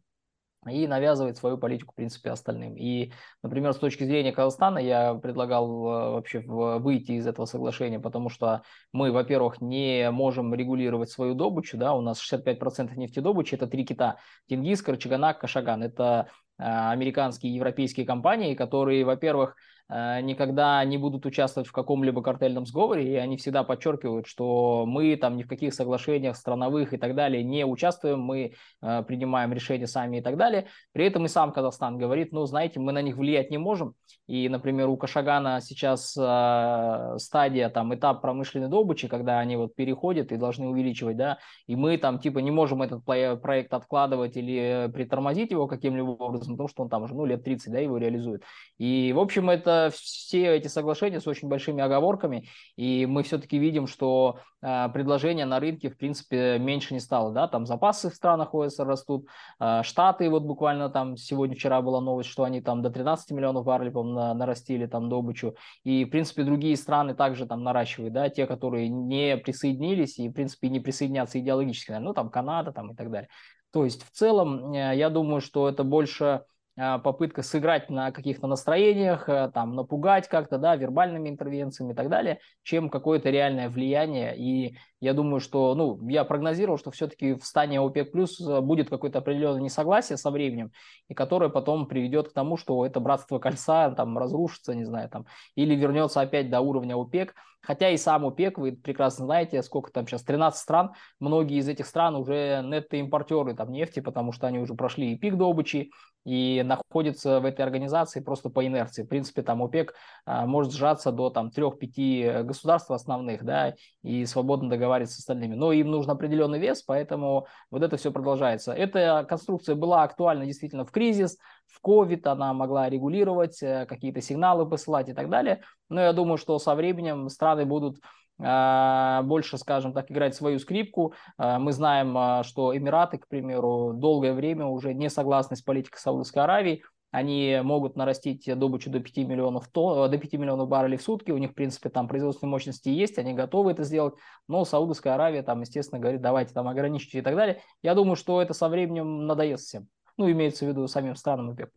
и 0.69 0.87
навязывает 0.87 1.37
свою 1.37 1.57
политику, 1.57 1.93
в 1.93 1.95
принципе, 1.95 2.29
остальным. 2.29 2.75
И, 2.77 3.11
например, 3.41 3.73
с 3.73 3.77
точки 3.77 4.03
зрения 4.03 4.31
Казахстана 4.31 4.77
я 4.79 5.13
предлагал 5.15 5.67
э, 5.67 6.09
вообще 6.13 6.39
выйти 6.39 7.13
из 7.13 7.27
этого 7.27 7.45
соглашения, 7.45 7.99
потому 7.99 8.29
что 8.29 8.63
мы, 8.91 9.11
во-первых, 9.11 9.61
не 9.61 10.09
можем 10.11 10.53
регулировать 10.53 11.09
свою 11.09 11.33
добычу, 11.33 11.77
да, 11.77 11.93
у 11.93 12.01
нас 12.01 12.21
65% 12.21 12.95
нефтедобычи– 12.95 13.55
это 13.55 13.67
три 13.67 13.85
кита– 13.85 14.17
Тенгиз, 14.47 14.81
Карчаганак, 14.81 15.39
Кашаган. 15.39 15.83
Это 15.83 16.27
американские 16.57 17.51
и 17.51 17.55
европейские 17.55 18.05
компании, 18.05 18.55
которые, 18.55 19.05
во-первых, 19.05 19.55
Э, 19.55 19.72
никогда 19.89 20.83
не 20.85 20.97
будут 20.97 21.25
участвовать 21.25 21.67
в 21.67 21.71
каком-либо 21.71 22.21
картельном 22.21 22.65
сговоре, 22.65 23.13
и 23.13 23.15
они 23.15 23.37
всегда 23.37 23.63
подчеркивают, 23.63 24.27
что 24.27 24.85
мы 24.87 25.15
там 25.17 25.37
ни 25.37 25.43
в 25.43 25.47
каких 25.47 25.73
соглашениях 25.73 26.35
страновых 26.35 26.93
и 26.93 26.97
так 26.97 27.15
далее 27.15 27.43
не 27.43 27.65
участвуем, 27.65 28.21
мы 28.21 28.53
э, 28.81 29.03
принимаем 29.03 29.53
решения 29.53 29.87
сами 29.87 30.17
и 30.17 30.21
так 30.21 30.37
далее. 30.37 30.67
При 30.93 31.05
этом 31.05 31.25
и 31.25 31.27
сам 31.27 31.51
Казахстан 31.51 31.97
говорит, 31.97 32.31
ну, 32.31 32.45
знаете, 32.45 32.79
мы 32.79 32.91
на 32.91 33.01
них 33.01 33.17
влиять 33.17 33.51
не 33.51 33.57
можем, 33.57 33.95
и, 34.27 34.47
например, 34.49 34.89
у 34.89 34.97
Кашагана 34.97 35.59
сейчас 35.61 36.15
э, 36.17 37.15
стадия, 37.17 37.69
там, 37.69 37.93
этап 37.93 38.21
промышленной 38.21 38.69
добычи, 38.69 39.07
когда 39.07 39.39
они 39.39 39.57
вот 39.57 39.75
переходят 39.75 40.31
и 40.31 40.37
должны 40.37 40.67
увеличивать, 40.67 41.17
да, 41.17 41.39
и 41.67 41.75
мы 41.75 41.97
там 41.97 42.19
типа 42.19 42.39
не 42.39 42.51
можем 42.51 42.81
этот 42.81 43.03
проект 43.03 43.73
откладывать 43.73 44.37
или 44.37 44.89
притормозить 44.93 45.51
его 45.51 45.67
каким-либо 45.67 46.11
образом, 46.11 46.53
потому 46.55 46.69
что 46.69 46.83
он 46.83 46.89
там 46.89 47.03
уже, 47.03 47.15
ну, 47.15 47.25
лет 47.25 47.43
30, 47.43 47.71
да, 47.71 47.79
его 47.79 47.97
реализует. 47.97 48.43
И, 48.77 49.13
в 49.13 49.19
общем, 49.19 49.49
это 49.49 49.72
все 49.93 50.55
эти 50.55 50.67
соглашения 50.67 51.19
с 51.19 51.27
очень 51.27 51.47
большими 51.47 51.81
оговорками, 51.81 52.47
и 52.75 53.05
мы 53.05 53.23
все-таки 53.23 53.57
видим, 53.57 53.87
что 53.87 54.39
э, 54.61 54.89
предложение 54.93 55.45
на 55.45 55.59
рынке, 55.59 55.89
в 55.89 55.97
принципе, 55.97 56.57
меньше 56.59 56.93
не 56.93 56.99
стало, 56.99 57.31
да, 57.31 57.47
там 57.47 57.65
запасы 57.65 58.09
в 58.09 58.15
странах 58.15 58.53
ОСР 58.53 58.85
растут, 58.85 59.27
э, 59.59 59.81
Штаты, 59.83 60.29
вот 60.29 60.43
буквально 60.43 60.89
там 60.89 61.17
сегодня-вчера 61.17 61.81
была 61.81 62.01
новость, 62.01 62.29
что 62.29 62.43
они 62.43 62.61
там 62.61 62.81
до 62.81 62.89
13 62.89 63.31
миллионов 63.31 63.65
баррелей, 63.65 63.91
по 63.91 64.03
нарастили 64.03 64.85
там 64.85 65.09
добычу, 65.09 65.55
и, 65.83 66.05
в 66.05 66.09
принципе, 66.09 66.43
другие 66.43 66.77
страны 66.77 67.15
также 67.15 67.45
там 67.45 67.63
наращивают, 67.63 68.13
да, 68.13 68.29
те, 68.29 68.45
которые 68.47 68.89
не 68.89 69.37
присоединились 69.37 70.19
и, 70.19 70.29
в 70.29 70.33
принципе, 70.33 70.69
не 70.69 70.79
присоединятся 70.79 71.39
идеологически, 71.39 71.91
ну, 71.93 72.13
там 72.13 72.29
Канада 72.29 72.71
там 72.71 72.91
и 72.91 72.95
так 72.95 73.11
далее. 73.11 73.29
То 73.71 73.85
есть, 73.85 74.05
в 74.05 74.11
целом, 74.11 74.71
э, 74.71 74.95
я 74.95 75.09
думаю, 75.09 75.41
что 75.41 75.67
это 75.67 75.83
больше 75.83 76.25
а, 76.25 76.43
попытка 76.75 77.43
сыграть 77.43 77.89
на 77.89 78.11
каких-то 78.11 78.47
настроениях, 78.47 79.29
э, 79.29 79.51
там, 79.53 79.75
напугать 79.75 80.27
как-то, 80.27 80.57
да, 80.57 80.75
вербальными 80.75 81.29
интервенциями 81.29 81.91
и 81.91 81.95
так 81.95 82.09
далее, 82.09 82.39
чем 82.63 82.89
какое-то 82.89 83.29
реальное 83.29 83.69
влияние. 83.69 84.35
И 84.35 84.75
я 84.99 85.13
думаю, 85.13 85.39
что, 85.39 85.75
ну, 85.75 86.07
я 86.09 86.23
прогнозировал, 86.23 86.79
что 86.79 86.89
все-таки 86.89 87.35
в 87.35 87.43
стане 87.43 87.79
ОПЕК 87.79 88.11
плюс 88.11 88.41
э, 88.41 88.61
будет 88.61 88.89
какое-то 88.89 89.19
определенное 89.19 89.61
несогласие 89.61 90.17
со 90.17 90.31
временем, 90.31 90.71
и 91.09 91.13
которое 91.13 91.49
потом 91.49 91.85
приведет 91.85 92.29
к 92.29 92.33
тому, 92.33 92.57
что 92.57 92.85
это 92.85 92.99
братство 92.99 93.37
кольца 93.37 93.91
там 93.91 94.17
разрушится, 94.17 94.73
не 94.73 94.83
знаю, 94.83 95.09
там, 95.09 95.25
или 95.55 95.75
вернется 95.75 96.21
опять 96.21 96.49
до 96.49 96.61
уровня 96.61 96.95
ОПЕК. 96.95 97.35
Хотя 97.63 97.89
и 97.89 97.97
сам 97.97 98.25
ОПЕК, 98.25 98.57
вы 98.57 98.73
прекрасно 98.73 99.25
знаете, 99.25 99.63
сколько 99.63 99.91
там 99.91 100.05
сейчас, 100.05 100.23
13 100.23 100.59
стран, 100.59 100.91
многие 101.19 101.57
из 101.57 101.67
этих 101.69 101.87
стран 101.87 102.15
уже 102.15 102.61
нетто-импортеры 102.63 103.55
там 103.55 103.71
нефти, 103.71 104.01
потому 104.01 104.33
что 104.33 104.47
они 104.47 104.59
уже 104.59 104.73
прошли 104.75 105.13
и 105.13 105.17
пик 105.17 105.37
добычи, 105.37 105.91
и 106.25 106.61
находятся 106.65 107.39
в 107.39 107.45
этой 107.45 107.61
организации 107.61 108.21
просто 108.21 108.49
по 108.49 108.65
инерции. 108.65 109.03
В 109.03 109.07
принципе, 109.07 109.41
там 109.41 109.61
ОПЕК 109.61 109.93
а, 110.25 110.45
может 110.45 110.73
сжаться 110.73 111.11
до 111.11 111.29
там 111.29 111.49
3-5 111.49 112.43
государств 112.43 112.91
основных, 112.91 113.43
да, 113.43 113.75
и 114.03 114.25
свободно 114.25 114.69
договариваться 114.69 115.15
с 115.15 115.19
остальными. 115.19 115.55
Но 115.55 115.71
им 115.71 115.91
нужен 115.91 116.11
определенный 116.11 116.59
вес, 116.59 116.81
поэтому 116.81 117.47
вот 117.71 117.83
это 117.83 117.97
все 117.97 118.11
продолжается. 118.11 118.73
Эта 118.73 119.25
конструкция 119.27 119.75
была 119.75 120.03
актуальна 120.03 120.45
действительно 120.45 120.85
в 120.85 120.91
кризис, 120.91 121.37
в 121.73 121.85
COVID, 121.85 122.27
она 122.27 122.53
могла 122.53 122.89
регулировать, 122.89 123.61
э, 123.63 123.85
какие-то 123.87 124.21
сигналы 124.21 124.67
посылать 124.69 125.09
и 125.09 125.13
так 125.13 125.29
далее. 125.29 125.61
Но 125.89 126.01
я 126.01 126.13
думаю, 126.13 126.37
что 126.37 126.59
со 126.59 126.75
временем 126.75 127.29
страны 127.29 127.65
будут 127.65 127.97
а, 128.41 129.21
больше, 129.23 129.57
скажем 129.57 129.93
так, 129.93 130.09
играть 130.09 130.35
свою 130.35 130.59
скрипку. 130.59 131.13
А, 131.37 131.59
мы 131.59 131.71
знаем, 131.71 132.43
что 132.43 132.75
Эмираты, 132.75 133.17
к 133.17 133.27
примеру, 133.27 133.93
долгое 133.93 134.33
время 134.33 134.65
уже 134.65 134.93
не 134.93 135.09
согласны 135.09 135.55
с 135.55 135.61
политикой 135.61 135.99
Саудовской 135.99 136.43
Аравии. 136.43 136.83
Они 137.11 137.59
могут 137.61 137.95
нарастить 137.95 138.43
добычу 138.57 138.89
до 138.89 138.99
5 138.99 139.17
миллионов, 139.27 139.67
тонн, 139.67 140.09
до 140.09 140.17
5 140.17 140.33
миллионов 140.33 140.67
баррелей 140.67 140.97
в 140.97 141.03
сутки. 141.03 141.29
У 141.29 141.37
них, 141.37 141.51
в 141.51 141.53
принципе, 141.53 141.89
там 141.89 142.07
производственные 142.07 142.49
мощности 142.49 142.89
есть, 142.89 143.19
они 143.19 143.33
готовы 143.33 143.71
это 143.71 143.83
сделать. 143.83 144.15
Но 144.47 144.65
Саудовская 144.65 145.13
Аравия 145.13 145.43
там, 145.43 145.61
естественно, 145.61 146.01
говорит, 146.01 146.21
давайте 146.21 146.53
там 146.53 146.67
ограничите 146.67 147.19
и 147.19 147.21
так 147.21 147.35
далее. 147.35 147.61
Я 147.83 147.93
думаю, 147.93 148.15
что 148.15 148.41
это 148.41 148.55
со 148.55 148.67
временем 148.67 149.27
надоест 149.27 149.63
всем. 149.63 149.87
Ну, 150.17 150.31
имеется 150.31 150.65
в 150.65 150.69
виду 150.69 150.87
самим 150.87 151.15
странам 151.15 151.51
ОПЕК+. 151.51 151.71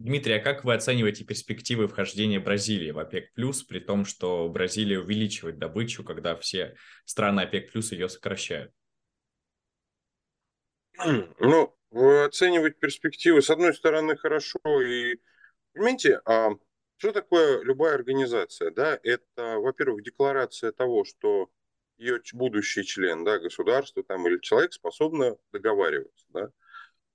Дмитрий, 0.00 0.34
а 0.34 0.40
как 0.40 0.64
вы 0.64 0.74
оцениваете 0.74 1.24
перспективы 1.24 1.86
вхождения 1.86 2.40
Бразилии 2.40 2.90
в 2.90 2.98
ОПЕК+, 2.98 3.32
при 3.68 3.80
том, 3.80 4.04
что 4.04 4.48
Бразилия 4.48 4.98
увеличивает 4.98 5.58
добычу, 5.58 6.02
когда 6.02 6.34
все 6.36 6.74
страны 7.04 7.42
ОПЕК+, 7.42 7.70
ее 7.92 8.08
сокращают? 8.08 8.72
Ну, 11.40 11.74
оценивать 12.24 12.78
перспективы, 12.78 13.42
с 13.42 13.50
одной 13.50 13.74
стороны, 13.74 14.16
хорошо. 14.16 14.58
И, 14.82 15.16
понимаете, 15.74 16.20
а 16.24 16.50
Что 16.98 17.12
такое 17.12 17.62
любая 17.64 17.94
организация? 17.96 18.70
Да, 18.72 18.98
это, 19.02 19.58
во-первых, 19.58 20.04
декларация 20.04 20.72
того, 20.72 21.04
что 21.04 21.50
ее 21.98 22.20
будущий 22.34 22.84
член 22.84 23.24
да, 23.24 23.38
государства 23.38 24.04
там, 24.04 24.26
или 24.28 24.38
человек 24.40 24.72
способны 24.74 25.36
договариваться. 25.52 26.26
Да? 26.30 26.50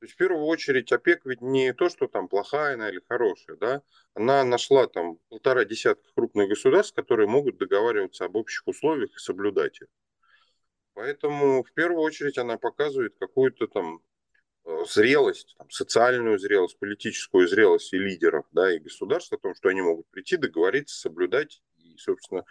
То 0.05 0.07
есть 0.07 0.13
в 0.13 0.17
первую 0.17 0.45
очередь 0.45 0.91
ОПЕК 0.91 1.21
ведь 1.25 1.41
не 1.41 1.73
то, 1.73 1.89
что 1.89 2.05
там 2.07 2.27
плохая 2.27 2.75
она 2.75 2.89
или 2.89 3.01
хорошая, 3.09 3.57
да, 3.57 3.81
она 4.13 4.43
нашла 4.43 4.85
там 4.85 5.17
полтора 5.29 5.65
десятка 5.65 6.07
крупных 6.13 6.47
государств, 6.47 6.93
которые 6.93 7.27
могут 7.27 7.57
договариваться 7.57 8.25
об 8.25 8.35
общих 8.35 8.61
условиях 8.67 9.09
и 9.15 9.17
соблюдать 9.17 9.81
их. 9.81 9.87
Поэтому 10.93 11.63
в 11.63 11.73
первую 11.73 12.01
очередь 12.01 12.37
она 12.37 12.59
показывает 12.59 13.15
какую-то 13.19 13.65
там 13.65 14.03
э, 14.65 14.85
зрелость, 14.87 15.55
там, 15.57 15.71
социальную 15.71 16.37
зрелость, 16.37 16.77
политическую 16.77 17.47
зрелость 17.47 17.91
и 17.91 17.97
лидеров, 17.97 18.45
да, 18.51 18.71
и 18.71 18.77
государств 18.77 19.33
о 19.33 19.39
том, 19.39 19.55
что 19.55 19.69
они 19.69 19.81
могут 19.81 20.05
прийти, 20.11 20.37
договориться, 20.37 20.99
соблюдать 20.99 21.63
и, 21.77 21.97
собственно, 21.97 22.45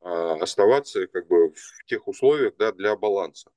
а, 0.00 0.34
оставаться 0.34 1.08
как 1.08 1.26
бы 1.26 1.52
в 1.54 1.84
тех 1.86 2.06
условиях 2.06 2.54
да, 2.56 2.70
для 2.70 2.94
баланса. 2.94 3.50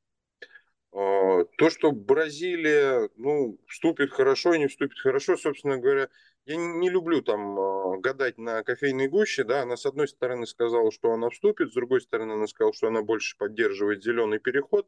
А, 0.93 1.45
то, 1.57 1.69
что 1.71 1.91
Бразилия 1.91 3.09
ну, 3.15 3.59
вступит 3.67 4.11
хорошо, 4.11 4.55
не 4.55 4.67
вступит 4.67 4.99
хорошо, 4.99 5.37
собственно 5.37 5.77
говоря, 5.77 6.07
я 6.45 6.55
не 6.55 6.89
люблю 6.89 7.21
там 7.23 7.59
а, 7.59 7.97
гадать 7.97 8.37
на 8.37 8.63
кофейной 8.63 9.07
гуще, 9.07 9.43
да, 9.43 9.63
она 9.63 9.75
с 9.75 9.87
одной 9.87 10.07
стороны 10.07 10.45
сказала, 10.45 10.91
что 10.91 11.11
она 11.11 11.29
вступит, 11.29 11.71
с 11.71 11.73
другой 11.73 12.01
стороны 12.01 12.33
она 12.33 12.45
сказала, 12.45 12.73
что 12.73 12.87
она 12.87 13.01
больше 13.01 13.35
поддерживает 13.37 14.03
зеленый 14.03 14.39
переход, 14.39 14.87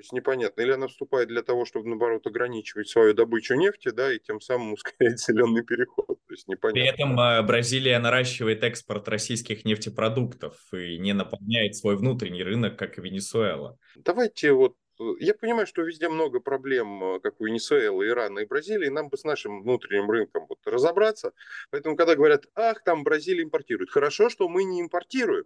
то 0.00 0.02
есть 0.02 0.12
непонятно, 0.12 0.60
или 0.60 0.72
она 0.72 0.88
вступает 0.88 1.28
для 1.28 1.42
того, 1.42 1.64
чтобы, 1.64 1.88
наоборот, 1.88 2.26
ограничивать 2.26 2.88
свою 2.88 3.14
добычу 3.14 3.54
нефти, 3.54 3.90
да, 3.90 4.12
и 4.12 4.18
тем 4.18 4.40
самым 4.40 4.74
ускорять 4.74 5.20
зеленый 5.26 5.62
переход. 5.62 6.06
То 6.06 6.34
есть 6.34 6.48
непонятно. 6.48 6.80
При 6.80 6.88
этом 6.88 7.18
а, 7.18 7.42
Бразилия 7.42 7.98
наращивает 7.98 8.62
экспорт 8.62 9.08
российских 9.08 9.64
нефтепродуктов 9.64 10.56
и 10.72 10.98
не 10.98 11.12
наполняет 11.12 11.76
свой 11.76 11.96
внутренний 11.96 12.42
рынок, 12.42 12.78
как 12.78 12.98
и 12.98 13.00
Венесуэла. 13.00 13.78
Давайте 13.96 14.52
вот 14.52 14.76
я 15.18 15.34
понимаю, 15.34 15.66
что 15.66 15.82
везде 15.82 16.08
много 16.08 16.40
проблем, 16.40 17.02
э, 17.02 17.20
как 17.20 17.40
у 17.40 17.46
Венесуэлы, 17.46 18.08
Ирана 18.08 18.40
и 18.40 18.46
Бразилии. 18.46 18.88
Нам 18.88 19.08
бы 19.08 19.16
с 19.16 19.24
нашим 19.24 19.62
внутренним 19.62 20.10
рынком 20.10 20.46
вот 20.48 20.58
разобраться. 20.66 21.32
Поэтому, 21.70 21.96
когда 21.96 22.16
говорят, 22.16 22.46
ах, 22.54 22.82
там 22.84 23.02
Бразилия 23.04 23.42
импортирует. 23.42 23.90
Хорошо, 23.90 24.28
что 24.28 24.48
мы 24.48 24.64
не 24.64 24.80
импортируем. 24.80 25.44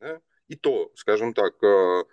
Да? 0.00 0.20
И 0.48 0.56
то, 0.56 0.92
скажем 0.94 1.34
так, 1.34 1.62
э, 1.62 2.04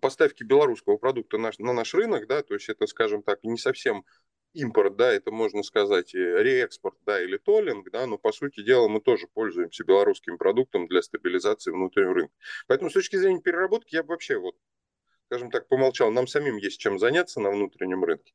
поставки 0.00 0.42
белорусского 0.42 0.96
продукта 0.96 1.38
на, 1.38 1.50
на 1.58 1.72
наш 1.72 1.94
рынок, 1.94 2.26
да, 2.26 2.42
то 2.42 2.54
есть 2.54 2.68
это, 2.68 2.86
скажем 2.86 3.22
так, 3.22 3.42
не 3.44 3.58
совсем 3.58 4.04
импорт, 4.52 4.96
да, 4.96 5.12
это 5.12 5.30
можно 5.30 5.62
сказать 5.62 6.14
реэкспорт, 6.14 6.96
да, 7.04 7.22
или 7.22 7.36
толлинг, 7.36 7.90
да, 7.90 8.06
но 8.06 8.16
по 8.16 8.32
сути 8.32 8.62
дела 8.62 8.88
мы 8.88 9.00
тоже 9.00 9.26
пользуемся 9.32 9.84
белорусским 9.84 10.38
продуктом 10.38 10.88
для 10.88 11.02
стабилизации 11.02 11.70
внутреннего 11.70 12.14
рынка. 12.14 12.34
Поэтому 12.66 12.90
с 12.90 12.94
точки 12.94 13.16
зрения 13.16 13.40
переработки 13.40 13.94
я 13.94 14.02
бы 14.02 14.10
вообще 14.10 14.38
вот, 14.38 14.56
скажем 15.26 15.50
так, 15.50 15.68
помолчал. 15.68 16.10
Нам 16.10 16.26
самим 16.26 16.56
есть 16.56 16.80
чем 16.80 16.98
заняться 16.98 17.40
на 17.40 17.50
внутреннем 17.50 18.04
рынке. 18.04 18.32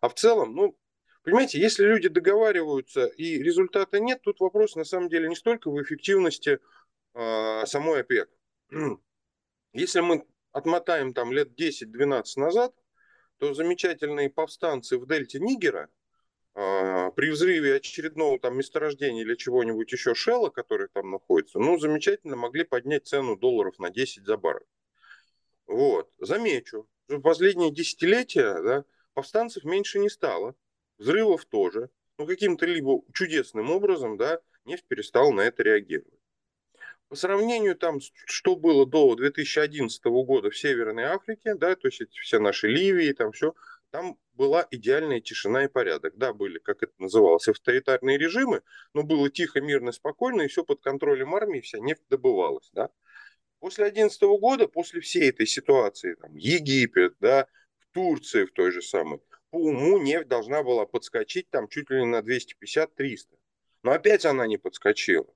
А 0.00 0.08
в 0.08 0.14
целом, 0.14 0.54
ну, 0.54 0.78
понимаете, 1.22 1.60
если 1.60 1.84
люди 1.84 2.08
договариваются 2.08 3.06
и 3.06 3.42
результата 3.42 4.00
нет, 4.00 4.22
тут 4.22 4.40
вопрос 4.40 4.76
на 4.76 4.84
самом 4.84 5.08
деле 5.08 5.28
не 5.28 5.36
столько 5.36 5.70
в 5.70 5.82
эффективности 5.82 6.60
э, 7.14 7.66
самой 7.66 8.00
ОПЕК. 8.00 8.28
Если 9.72 10.00
мы 10.00 10.24
отмотаем 10.52 11.12
там 11.12 11.32
лет 11.32 11.50
10-12 11.58 12.22
назад, 12.36 12.72
то 13.38 13.54
замечательные 13.54 14.30
повстанцы 14.30 14.98
в 14.98 15.06
дельте 15.06 15.38
Нигера 15.40 15.88
э, 16.54 17.10
при 17.14 17.30
взрыве 17.30 17.76
очередного 17.76 18.38
там 18.38 18.56
месторождения 18.56 19.22
или 19.22 19.34
чего-нибудь 19.34 19.92
еще 19.92 20.14
шелла, 20.14 20.50
который 20.50 20.88
там 20.88 21.10
находится, 21.10 21.58
ну, 21.58 21.78
замечательно 21.78 22.36
могли 22.36 22.64
поднять 22.64 23.06
цену 23.06 23.36
долларов 23.36 23.78
на 23.78 23.90
10 23.90 24.24
за 24.24 24.36
баррель. 24.36 24.66
Вот. 25.68 26.10
Замечу, 26.18 26.88
что 27.06 27.18
в 27.18 27.20
последние 27.20 27.70
десятилетия 27.70 28.60
да, 28.62 28.84
повстанцев 29.14 29.64
меньше 29.64 29.98
не 29.98 30.08
стало, 30.08 30.56
взрывов 30.98 31.44
тоже. 31.44 31.90
Ну, 32.18 32.26
каким-то 32.26 32.66
либо 32.66 33.02
чудесным 33.12 33.70
образом, 33.70 34.16
да, 34.16 34.40
нефть 34.64 34.84
перестала 34.88 35.30
на 35.30 35.42
это 35.42 35.62
реагировать. 35.62 36.18
По 37.08 37.14
сравнению 37.14 37.76
там, 37.76 38.00
что 38.26 38.56
было 38.56 38.84
до 38.86 39.14
2011 39.14 40.04
года 40.04 40.50
в 40.50 40.58
Северной 40.58 41.04
Африке, 41.04 41.54
да, 41.54 41.76
то 41.76 41.88
есть 41.88 42.02
все 42.12 42.38
наши 42.38 42.66
Ливии, 42.66 43.12
там 43.12 43.32
все, 43.32 43.54
там 43.90 44.18
была 44.34 44.66
идеальная 44.70 45.20
тишина 45.20 45.64
и 45.64 45.68
порядок. 45.68 46.16
Да, 46.16 46.32
были, 46.32 46.58
как 46.58 46.82
это 46.82 46.92
называлось, 46.98 47.48
авторитарные 47.48 48.18
режимы, 48.18 48.62
но 48.94 49.02
было 49.02 49.30
тихо, 49.30 49.60
мирно, 49.60 49.92
спокойно, 49.92 50.42
и 50.42 50.48
все 50.48 50.64
под 50.64 50.80
контролем 50.80 51.34
армии, 51.34 51.60
вся 51.60 51.78
нефть 51.78 52.02
добывалась, 52.10 52.70
да. 52.72 52.90
После 53.60 53.84
2011 53.84 54.22
года, 54.40 54.68
после 54.68 55.00
всей 55.00 55.30
этой 55.30 55.46
ситуации, 55.46 56.14
там, 56.14 56.34
Египет, 56.36 57.14
да, 57.20 57.46
в 57.78 57.92
Турции 57.92 58.44
в 58.44 58.52
той 58.52 58.70
же 58.70 58.82
самой, 58.82 59.20
по 59.50 59.56
уму 59.56 59.98
нефть 59.98 60.28
должна 60.28 60.62
была 60.62 60.86
подскочить 60.86 61.50
там 61.50 61.68
чуть 61.68 61.90
ли 61.90 62.00
не 62.00 62.06
на 62.06 62.20
250-300. 62.20 63.36
Но 63.82 63.92
опять 63.92 64.24
она 64.24 64.46
не 64.46 64.58
подскочила. 64.58 65.26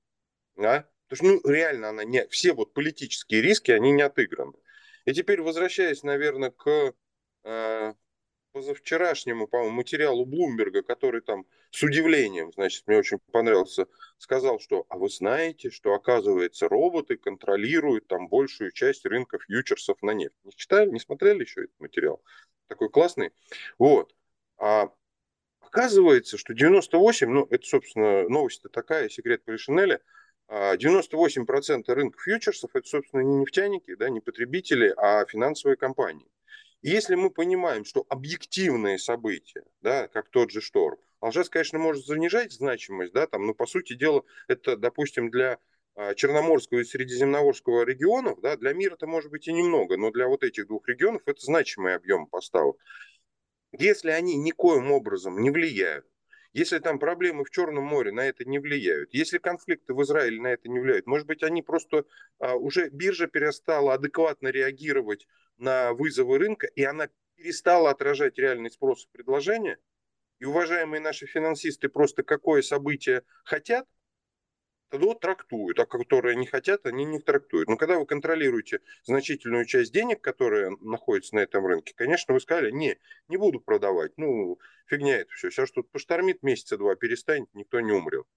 Да? 0.55 0.87
Потому 1.07 1.39
что, 1.39 1.47
ну, 1.47 1.51
реально 1.51 1.89
она 1.89 2.03
не... 2.03 2.27
Все 2.27 2.53
вот 2.53 2.73
политические 2.73 3.41
риски, 3.41 3.71
они 3.71 3.91
не 3.91 4.01
отыграны. 4.03 4.53
И 5.05 5.13
теперь, 5.13 5.41
возвращаясь, 5.41 6.03
наверное, 6.03 6.51
к 6.51 6.93
э, 7.43 7.93
позавчерашнему, 8.53 9.47
по-моему, 9.47 9.75
материалу 9.75 10.25
Блумберга, 10.25 10.83
который 10.83 11.21
там 11.21 11.45
с 11.71 11.81
удивлением, 11.83 12.51
значит, 12.53 12.83
мне 12.87 12.97
очень 12.97 13.17
понравился, 13.31 13.87
сказал, 14.19 14.59
что, 14.59 14.85
а 14.89 14.97
вы 14.97 15.09
знаете, 15.09 15.71
что, 15.71 15.93
оказывается, 15.93 16.69
роботы 16.69 17.17
контролируют 17.17 18.07
там 18.07 18.27
большую 18.27 18.71
часть 18.71 19.05
рынка 19.05 19.39
фьючерсов 19.39 20.01
на 20.01 20.11
нефть. 20.11 20.37
Не 20.43 20.51
читали, 20.55 20.89
не 20.91 20.99
смотрели 20.99 21.41
еще 21.41 21.63
этот 21.63 21.79
материал? 21.79 22.21
Такой 22.67 22.89
классный. 22.89 23.31
Вот. 23.79 24.15
А 24.57 24.89
оказывается, 25.59 26.37
что 26.37 26.53
98, 26.53 27.29
ну, 27.29 27.47
это, 27.49 27.65
собственно, 27.65 28.29
новость-то 28.29 28.69
такая, 28.69 29.09
секрет 29.09 29.43
Полишинеля, 29.43 29.99
98% 30.47 31.83
а, 31.87 31.95
рынка 31.95 32.19
фьючерсов 32.19 32.75
это, 32.75 32.87
собственно, 32.87 33.21
не 33.21 33.37
нефтяники, 33.37 33.95
да, 33.95 34.09
не 34.09 34.19
потребители, 34.19 34.93
а 34.95 35.25
финансовые 35.25 35.77
компании. 35.77 36.27
И 36.83 36.89
если 36.89 37.15
мы 37.15 37.31
понимаем, 37.31 37.85
что 37.85 38.05
объективные 38.09 38.99
события, 38.99 39.63
да, 39.81 40.09
как 40.09 40.29
тот 40.29 40.51
же 40.51 40.59
шторм, 40.59 40.97
Алжас, 41.21 41.49
конечно, 41.49 41.79
может 41.79 42.05
занижать 42.05 42.51
значимость, 42.51 43.13
да, 43.13 43.25
там, 43.25 43.47
но 43.47 43.53
по 43.53 43.65
сути 43.65 43.93
дела 43.93 44.23
это, 44.49 44.75
допустим, 44.75 45.31
для 45.31 45.59
а, 45.95 46.13
Черноморского 46.13 46.79
и 46.79 46.83
Средиземноморского 46.83 47.85
регионов, 47.85 48.41
да, 48.41 48.57
для 48.57 48.73
мира 48.73 48.95
это 48.95 49.07
может 49.07 49.31
быть 49.31 49.47
и 49.47 49.53
немного, 49.53 49.95
но 49.95 50.11
для 50.11 50.27
вот 50.27 50.43
этих 50.43 50.67
двух 50.67 50.85
регионов 50.89 51.21
это 51.25 51.39
значимый 51.39 51.95
объем 51.95 52.27
поставок. 52.27 52.75
Если 53.71 54.09
они 54.09 54.35
никоим 54.35 54.91
образом 54.91 55.41
не 55.41 55.51
влияют 55.51 56.05
если 56.53 56.79
там 56.79 56.99
проблемы 56.99 57.43
в 57.43 57.49
Черном 57.49 57.83
море 57.83 58.11
на 58.11 58.21
это 58.21 58.45
не 58.45 58.59
влияют, 58.59 59.13
если 59.13 59.39
конфликты 59.39 59.93
в 59.93 60.01
Израиле 60.03 60.39
на 60.39 60.47
это 60.47 60.69
не 60.69 60.79
влияют, 60.79 61.07
может 61.07 61.27
быть, 61.27 61.43
они 61.43 61.61
просто 61.61 62.05
а, 62.39 62.55
уже 62.55 62.89
биржа 62.89 63.27
перестала 63.27 63.95
адекватно 63.95 64.49
реагировать 64.49 65.27
на 65.57 65.93
вызовы 65.93 66.37
рынка, 66.37 66.67
и 66.67 66.83
она 66.83 67.09
перестала 67.35 67.89
отражать 67.89 68.37
реальный 68.37 68.69
спрос 68.69 69.05
и 69.05 69.09
предложение, 69.11 69.77
и 70.39 70.45
уважаемые 70.45 71.01
наши 71.01 71.25
финансисты 71.25 71.89
просто 71.89 72.21
какое 72.23 72.61
событие 72.61 73.23
хотят, 73.43 73.87
то 74.99 75.13
трактуют, 75.15 75.79
а 75.79 75.85
которые 75.85 76.35
не 76.35 76.45
хотят, 76.45 76.85
они 76.85 77.03
не 77.05 77.19
трактуют. 77.19 77.67
Но 77.67 77.77
когда 77.77 77.97
вы 77.97 78.05
контролируете 78.05 78.79
значительную 79.03 79.65
часть 79.65 79.91
денег, 79.91 80.21
которые 80.21 80.71
находятся 80.81 81.35
на 81.35 81.39
этом 81.39 81.65
рынке, 81.65 81.93
конечно, 81.95 82.33
вы 82.33 82.39
сказали, 82.39 82.71
не, 82.71 82.97
не 83.27 83.37
буду 83.37 83.59
продавать, 83.59 84.11
ну, 84.17 84.59
фигня 84.85 85.17
это 85.17 85.31
все. 85.31 85.49
Сейчас 85.49 85.71
тут 85.71 85.89
поштормит 85.91 86.43
месяца 86.43 86.77
два, 86.77 86.95
перестанет, 86.95 87.49
никто 87.53 87.79
не 87.79 87.91
умрет. 87.91 88.27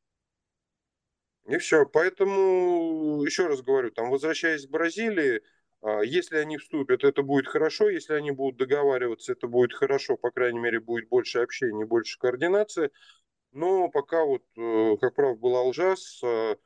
И 1.47 1.59
все. 1.59 1.87
Поэтому, 1.87 3.23
еще 3.25 3.47
раз 3.47 3.63
говорю, 3.63 3.91
там, 3.91 4.11
возвращаясь 4.11 4.67
к 4.67 4.71
Бразилии, 4.71 5.43
а, 5.83 6.01
если 6.01 6.39
они 6.39 6.57
вступят, 6.57 7.05
это 7.05 7.23
будет 7.23 7.47
хорошо. 7.47 7.89
Если 7.89 8.15
они 8.15 8.31
будут 8.33 8.57
договариваться, 8.59 9.33
это 9.33 9.47
будет 9.47 9.73
хорошо. 9.73 10.17
По 10.17 10.31
крайней 10.31 10.59
мере, 10.59 10.81
будет 10.81 11.09
больше 11.09 11.39
общения, 11.41 11.85
больше 11.85 12.19
координации. 12.19 12.91
Но 13.53 13.89
пока 13.89 14.25
вот, 14.25 14.43
э, 14.57 14.97
как 15.01 15.15
прав 15.15 15.39
был 15.39 15.57
Алжас, 15.57 16.21
э, 16.23 16.57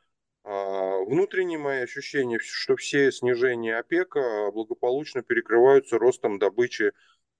а, 0.42 1.04
внутренние 1.04 1.58
мои 1.58 1.80
ощущения, 1.80 2.38
что 2.40 2.76
все 2.76 3.12
снижения 3.12 3.76
ОПЕКа 3.76 4.50
благополучно 4.52 5.22
перекрываются 5.22 5.98
ростом 5.98 6.38
добычи 6.38 6.92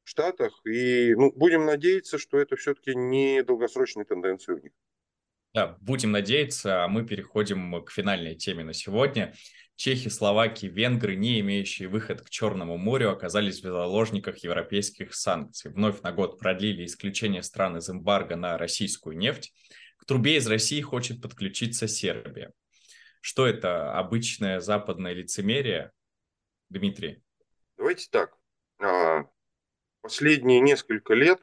в 0.04 0.08
Штатах. 0.10 0.60
И 0.66 1.14
ну, 1.14 1.32
будем 1.32 1.64
надеяться, 1.66 2.18
что 2.18 2.38
это 2.38 2.56
все-таки 2.56 2.94
не 2.94 3.42
долгосрочные 3.42 4.04
тенденции 4.04 4.52
у 4.52 4.58
них. 4.58 4.72
Да, 5.52 5.76
будем 5.80 6.12
надеяться, 6.12 6.84
а 6.84 6.88
мы 6.88 7.04
переходим 7.04 7.84
к 7.84 7.90
финальной 7.90 8.36
теме 8.36 8.62
на 8.62 8.72
сегодня. 8.72 9.34
Чехи, 9.74 10.08
Словакии, 10.08 10.66
Венгры, 10.66 11.16
не 11.16 11.40
имеющие 11.40 11.88
выход 11.88 12.20
к 12.20 12.30
Черному 12.30 12.76
морю, 12.76 13.10
оказались 13.10 13.60
в 13.60 13.62
заложниках 13.62 14.38
европейских 14.44 15.14
санкций. 15.14 15.72
Вновь 15.72 16.02
на 16.02 16.12
год 16.12 16.38
продлили 16.38 16.84
исключение 16.84 17.42
стран 17.42 17.78
из 17.78 17.88
эмбарго 17.88 18.36
на 18.36 18.58
российскую 18.58 19.16
нефть. 19.16 19.52
К 19.96 20.04
трубе 20.04 20.36
из 20.36 20.46
России 20.46 20.80
хочет 20.82 21.22
подключиться 21.22 21.88
Сербия. 21.88 22.52
Что 23.20 23.46
это, 23.46 23.92
обычное 23.98 24.60
западное 24.60 25.14
лицемерие? 25.14 25.92
Дмитрий. 26.68 27.22
Давайте 27.76 28.06
так. 28.10 28.36
А, 28.78 29.24
последние 30.00 30.60
несколько 30.60 31.14
лет 31.14 31.40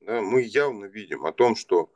да, 0.00 0.22
мы 0.22 0.42
явно 0.42 0.86
видим 0.86 1.26
о 1.26 1.32
том, 1.32 1.54
что 1.54 1.92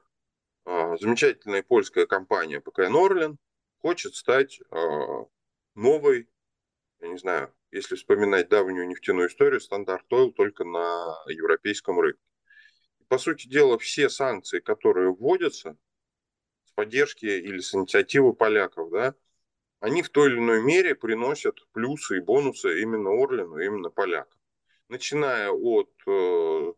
замечательная 0.64 1.62
польская 1.62 2.06
компания 2.06 2.60
ПК 2.60 2.88
Норлен 2.88 3.38
хочет 3.78 4.14
стать 4.14 4.60
а, 4.70 5.26
новой, 5.74 6.28
я 7.00 7.08
не 7.08 7.18
знаю, 7.18 7.52
если 7.70 7.96
вспоминать 7.96 8.48
давнюю 8.48 8.86
нефтяную 8.86 9.28
историю, 9.28 9.60
стандарт 9.60 10.04
Oil 10.12 10.32
только 10.32 10.64
на 10.64 11.16
европейском 11.26 11.98
рынке. 11.98 12.20
По 13.08 13.18
сути 13.18 13.48
дела, 13.48 13.78
все 13.78 14.08
санкции, 14.08 14.60
которые 14.60 15.12
вводятся 15.12 15.76
с 16.64 16.70
поддержки 16.72 17.26
или 17.26 17.58
с 17.58 17.74
инициативы 17.74 18.32
поляков, 18.34 18.90
да, 18.90 19.14
они 19.80 20.02
в 20.02 20.10
той 20.10 20.30
или 20.30 20.38
иной 20.38 20.62
мере 20.62 20.94
приносят 20.94 21.66
плюсы 21.72 22.18
и 22.18 22.20
бонусы 22.20 22.80
именно 22.82 23.10
Орлену, 23.10 23.58
именно 23.58 23.90
полякам. 23.90 24.38
Начиная 24.88 25.50
от 25.50 25.90
э, 26.06 26.72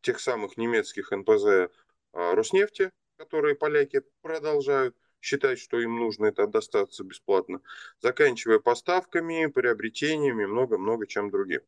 тех 0.00 0.18
самых 0.18 0.56
немецких 0.56 1.10
НПЗ 1.10 1.44
э, 1.44 1.68
Роснефти, 2.12 2.90
которые 3.22 3.54
поляки 3.54 4.02
продолжают 4.20 4.96
считать, 5.20 5.60
что 5.60 5.78
им 5.78 5.96
нужно 5.96 6.26
это 6.26 6.48
достаться 6.48 7.04
бесплатно, 7.04 7.60
заканчивая 8.00 8.58
поставками, 8.58 9.46
приобретениями, 9.46 10.44
много-много 10.44 11.06
чем 11.06 11.30
другим. 11.30 11.60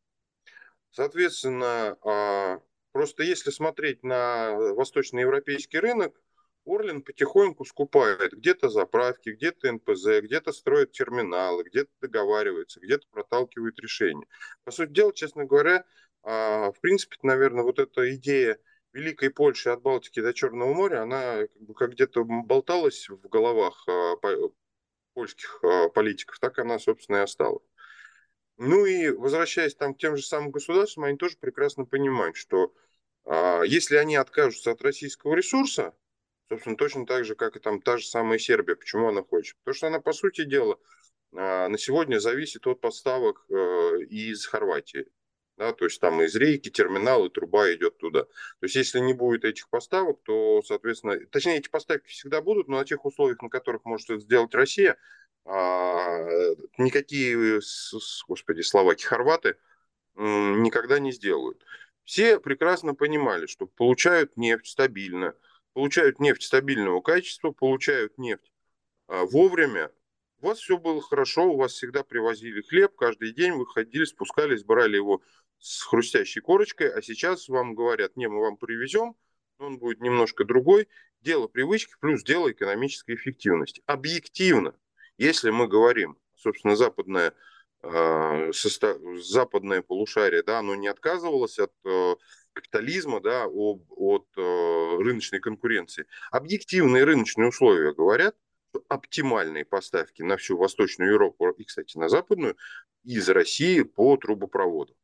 Соответственно, 0.91 1.97
а, 2.03 2.59
просто 2.91 3.23
если 3.23 3.51
смотреть 3.51 4.03
на 4.03 4.51
восточноевропейский 4.73 5.79
рынок, 5.79 6.21
Орлин 6.65 7.01
потихоньку 7.01 7.63
скупает 7.63 8.33
где-то 8.33 8.69
заправки, 8.69 9.29
где-то 9.29 9.71
НПЗ, 9.71 10.21
где-то 10.23 10.51
строит 10.51 10.91
терминалы, 10.91 11.63
где-то 11.63 11.91
договаривается, 12.01 12.81
где-то 12.81 13.07
проталкивает 13.11 13.79
решения. 13.79 14.27
По 14.65 14.71
сути 14.71 14.91
дела, 14.91 15.13
честно 15.13 15.45
говоря, 15.45 15.85
а, 16.23 16.71
в 16.71 16.81
принципе, 16.81 17.15
наверное, 17.21 17.63
вот 17.63 17.79
эта 17.79 18.13
идея 18.15 18.59
Великой 18.95 19.29
Польши 19.29 19.69
от 19.71 19.81
Балтики 19.81 20.21
до 20.21 20.33
Черного 20.33 20.73
моря, 20.73 21.03
она 21.03 21.47
как, 21.47 21.61
бы, 21.61 21.73
как 21.73 21.91
где-то 21.91 22.23
болталась 22.23 23.09
в 23.09 23.27
головах 23.27 23.85
а, 23.89 24.15
польских 25.13 25.59
а, 25.63 25.89
политиков, 25.89 26.39
так 26.39 26.57
она, 26.59 26.79
собственно, 26.79 27.17
и 27.17 27.19
осталась. 27.19 27.67
Ну 28.55 28.85
и 28.85 29.09
возвращаясь 29.09 29.75
там 29.75 29.95
к 29.95 29.97
тем 29.97 30.15
же 30.15 30.23
самым 30.23 30.51
государствам, 30.51 31.03
они 31.03 31.17
тоже 31.17 31.35
прекрасно 31.37 31.83
понимают, 31.83 32.37
что 32.37 32.73
а, 33.25 33.63
если 33.63 33.97
они 33.97 34.15
откажутся 34.15 34.71
от 34.71 34.81
российского 34.81 35.35
ресурса, 35.35 35.93
собственно, 36.47 36.77
точно 36.77 37.05
так 37.05 37.25
же, 37.25 37.35
как 37.35 37.57
и 37.57 37.59
там 37.59 37.81
та 37.81 37.97
же 37.97 38.05
самая 38.05 38.39
Сербия, 38.39 38.77
почему 38.77 39.09
она 39.09 39.23
хочет? 39.23 39.57
Потому 39.65 39.75
что 39.75 39.87
она, 39.87 39.99
по 39.99 40.13
сути 40.13 40.45
дела, 40.45 40.79
на 41.33 41.77
сегодня 41.77 42.19
зависит 42.19 42.65
от 42.65 42.79
поставок 42.79 43.45
а, 43.51 43.97
из 44.09 44.45
Хорватии 44.45 45.05
да, 45.57 45.73
то 45.73 45.85
есть 45.85 46.01
там 46.01 46.21
из 46.21 46.35
рейки, 46.35 46.69
терминалы, 46.69 47.29
труба 47.29 47.73
идет 47.73 47.97
туда. 47.97 48.23
То 48.23 48.63
есть 48.63 48.75
если 48.75 48.99
не 48.99 49.13
будет 49.13 49.45
этих 49.45 49.69
поставок, 49.69 50.21
то, 50.23 50.61
соответственно, 50.63 51.17
точнее, 51.27 51.57
эти 51.57 51.69
поставки 51.69 52.07
всегда 52.07 52.41
будут, 52.41 52.67
но 52.67 52.77
на 52.77 52.85
тех 52.85 53.05
условиях, 53.05 53.41
на 53.41 53.49
которых 53.49 53.85
может 53.85 54.09
это 54.09 54.19
сделать 54.19 54.53
Россия, 54.53 54.97
а, 55.45 56.25
никакие, 56.77 57.61
господи, 58.27 58.61
словаки, 58.61 59.05
хорваты 59.05 59.57
никогда 60.15 60.99
не 60.99 61.11
сделают. 61.11 61.63
Все 62.03 62.39
прекрасно 62.39 62.93
понимали, 62.93 63.47
что 63.47 63.65
получают 63.65 64.37
нефть 64.37 64.67
стабильно, 64.67 65.35
получают 65.73 66.19
нефть 66.19 66.43
стабильного 66.43 67.01
качества, 67.01 67.51
получают 67.51 68.17
нефть 68.17 68.51
а, 69.07 69.25
вовремя, 69.25 69.91
у 70.41 70.47
вас 70.47 70.59
все 70.59 70.77
было 70.77 71.01
хорошо, 71.01 71.45
у 71.45 71.57
вас 71.57 71.73
всегда 71.73 72.03
привозили 72.03 72.61
хлеб, 72.61 72.95
каждый 72.95 73.31
день 73.33 73.53
выходили, 73.53 74.05
спускались, 74.05 74.63
брали 74.63 74.95
его 74.95 75.21
с 75.59 75.83
хрустящей 75.83 76.41
корочкой, 76.41 76.91
а 76.91 77.01
сейчас 77.01 77.47
вам 77.49 77.75
говорят, 77.75 78.15
не, 78.17 78.27
мы 78.27 78.41
вам 78.41 78.57
привезем, 78.57 79.15
он 79.59 79.77
будет 79.77 80.01
немножко 80.01 80.43
другой. 80.45 80.87
Дело 81.21 81.47
привычки 81.47 81.93
плюс 81.99 82.23
дело 82.23 82.51
экономической 82.51 83.15
эффективности. 83.15 83.81
Объективно, 83.85 84.75
если 85.17 85.49
мы 85.49 85.67
говорим, 85.67 86.17
собственно, 86.35 86.75
западное, 86.75 87.33
э, 87.81 88.51
состав, 88.53 88.97
западное 89.17 89.81
полушарие, 89.81 90.43
да, 90.43 90.59
оно 90.59 90.75
не 90.75 90.87
отказывалось 90.87 91.57
от 91.57 91.73
э, 91.85 92.15
капитализма, 92.53 93.21
да, 93.21 93.45
об, 93.45 93.83
от 93.91 94.27
э, 94.37 94.97
рыночной 94.99 95.39
конкуренции. 95.39 96.05
Объективные 96.31 97.05
рыночные 97.05 97.47
условия 97.47 97.93
говорят, 97.93 98.35
что 98.69 98.83
оптимальные 98.87 99.65
поставки 99.65 100.21
на 100.21 100.37
всю 100.37 100.57
Восточную 100.57 101.13
Европу 101.13 101.49
и, 101.49 101.63
кстати, 101.63 101.97
на 101.97 102.09
Западную 102.09 102.57
из 103.03 103.29
России 103.29 103.81
по 103.81 104.17
трубопроводам 104.17 104.95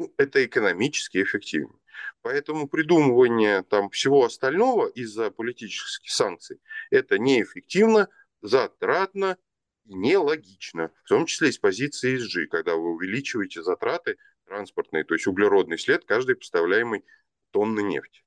ну, 0.00 0.14
это 0.16 0.44
экономически 0.44 1.22
эффективнее. 1.22 1.78
Поэтому 2.22 2.68
придумывание 2.68 3.62
там 3.62 3.90
всего 3.90 4.24
остального 4.24 4.86
из-за 4.88 5.30
политических 5.30 6.10
санкций 6.10 6.58
это 6.90 7.18
неэффективно, 7.18 8.08
затратно 8.40 9.36
и 9.84 9.94
нелогично, 9.94 10.90
в 11.04 11.08
том 11.08 11.26
числе 11.26 11.50
из 11.50 11.58
позиции 11.58 12.16
ESG, 12.16 12.46
когда 12.46 12.76
вы 12.76 12.94
увеличиваете 12.94 13.62
затраты 13.62 14.16
транспортные, 14.46 15.04
то 15.04 15.14
есть 15.14 15.26
углеродный 15.26 15.78
след 15.78 16.04
каждой 16.06 16.36
поставляемой 16.36 17.04
тонны 17.50 17.82
нефти. 17.82 18.24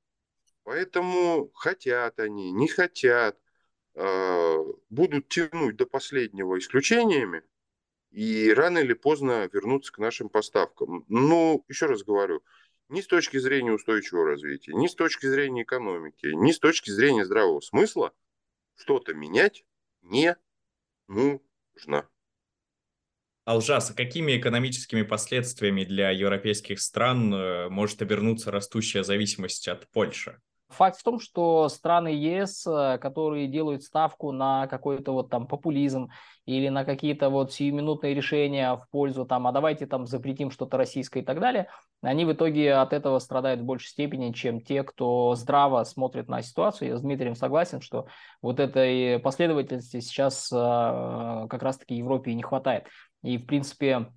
Поэтому 0.64 1.50
хотят 1.56 2.20
они, 2.20 2.52
не 2.52 2.68
хотят, 2.68 3.40
а, 3.96 4.58
будут 4.90 5.28
тянуть 5.30 5.76
до 5.76 5.88
последнего 5.88 6.60
исключениями, 6.60 7.42
и 8.14 8.54
рано 8.54 8.78
или 8.78 8.94
поздно 8.94 9.50
вернуться 9.52 9.92
к 9.92 9.98
нашим 9.98 10.30
поставкам. 10.30 11.04
Ну, 11.10 11.66
еще 11.68 11.88
раз 11.88 12.04
говорю, 12.04 12.44
ни 12.90 13.02
с 13.02 13.08
точки 13.08 13.38
зрения 13.38 13.72
устойчивого 13.72 14.26
развития, 14.26 14.74
ни 14.74 14.88
с 14.88 14.94
точки 14.94 15.26
зрения 15.26 15.64
экономики, 15.64 16.28
ни 16.28 16.52
с 16.52 16.60
точки 16.60 16.92
зрения 16.92 17.26
здравого 17.26 17.60
смысла 17.60 18.14
что-то 18.76 19.14
менять 19.14 19.66
не 20.04 20.38
нужно. 21.08 22.08
Алжас, 23.46 23.90
а 23.90 23.94
какими 23.94 24.38
экономическими 24.38 25.02
последствиями 25.02 25.84
для 25.84 26.12
европейских 26.12 26.80
стран 26.80 27.34
э, 27.34 27.70
может 27.70 28.02
обернуться 28.02 28.52
растущая 28.52 29.04
зависимость 29.04 29.68
от 29.68 29.90
Польши? 29.90 30.40
Факт 30.74 31.00
в 31.00 31.04
том, 31.04 31.20
что 31.20 31.70
страны 31.70 32.10
ЕС, 32.10 32.66
э, 32.68 32.98
которые 33.00 33.48
делают 33.48 33.84
ставку 33.84 34.32
на 34.32 34.68
какой-то 34.68 35.12
вот 35.12 35.30
там 35.30 35.48
популизм 35.48 36.10
или 36.46 36.70
на 36.70 36.84
какие-то 36.84 37.30
вот 37.30 37.54
сиюминутные 37.54 38.14
решения 38.14 38.76
в 38.76 38.88
пользу 38.90 39.26
там, 39.26 39.48
а 39.48 39.52
давайте 39.52 39.86
там 39.86 40.06
запретим 40.06 40.52
что-то 40.52 40.78
российское 40.78 41.22
и 41.22 41.24
так 41.24 41.40
далее, 41.40 41.68
они 42.02 42.26
в 42.26 42.34
итоге 42.34 42.74
от 42.74 42.92
этого 42.92 43.20
страдают 43.20 43.62
в 43.62 43.66
большей 43.66 43.90
степени, 43.90 44.34
чем 44.34 44.62
те, 44.62 44.84
кто 44.84 45.36
здраво 45.36 45.84
смотрит 45.84 46.28
на 46.28 46.42
ситуацию. 46.42 46.90
Я 46.90 46.98
с 46.98 47.02
Дмитрием 47.02 47.36
согласен, 47.36 47.80
что 47.80 48.08
вот 48.42 48.60
этой 48.60 49.20
последовательности 49.20 50.00
сейчас 50.00 50.52
э, 50.52 50.56
как 50.56 51.64
раз-таки 51.64 51.96
Европе 51.96 52.32
и 52.32 52.36
не 52.36 52.44
хватает. 52.44 52.88
И, 53.22 53.38
в 53.38 53.46
принципе, 53.46 54.08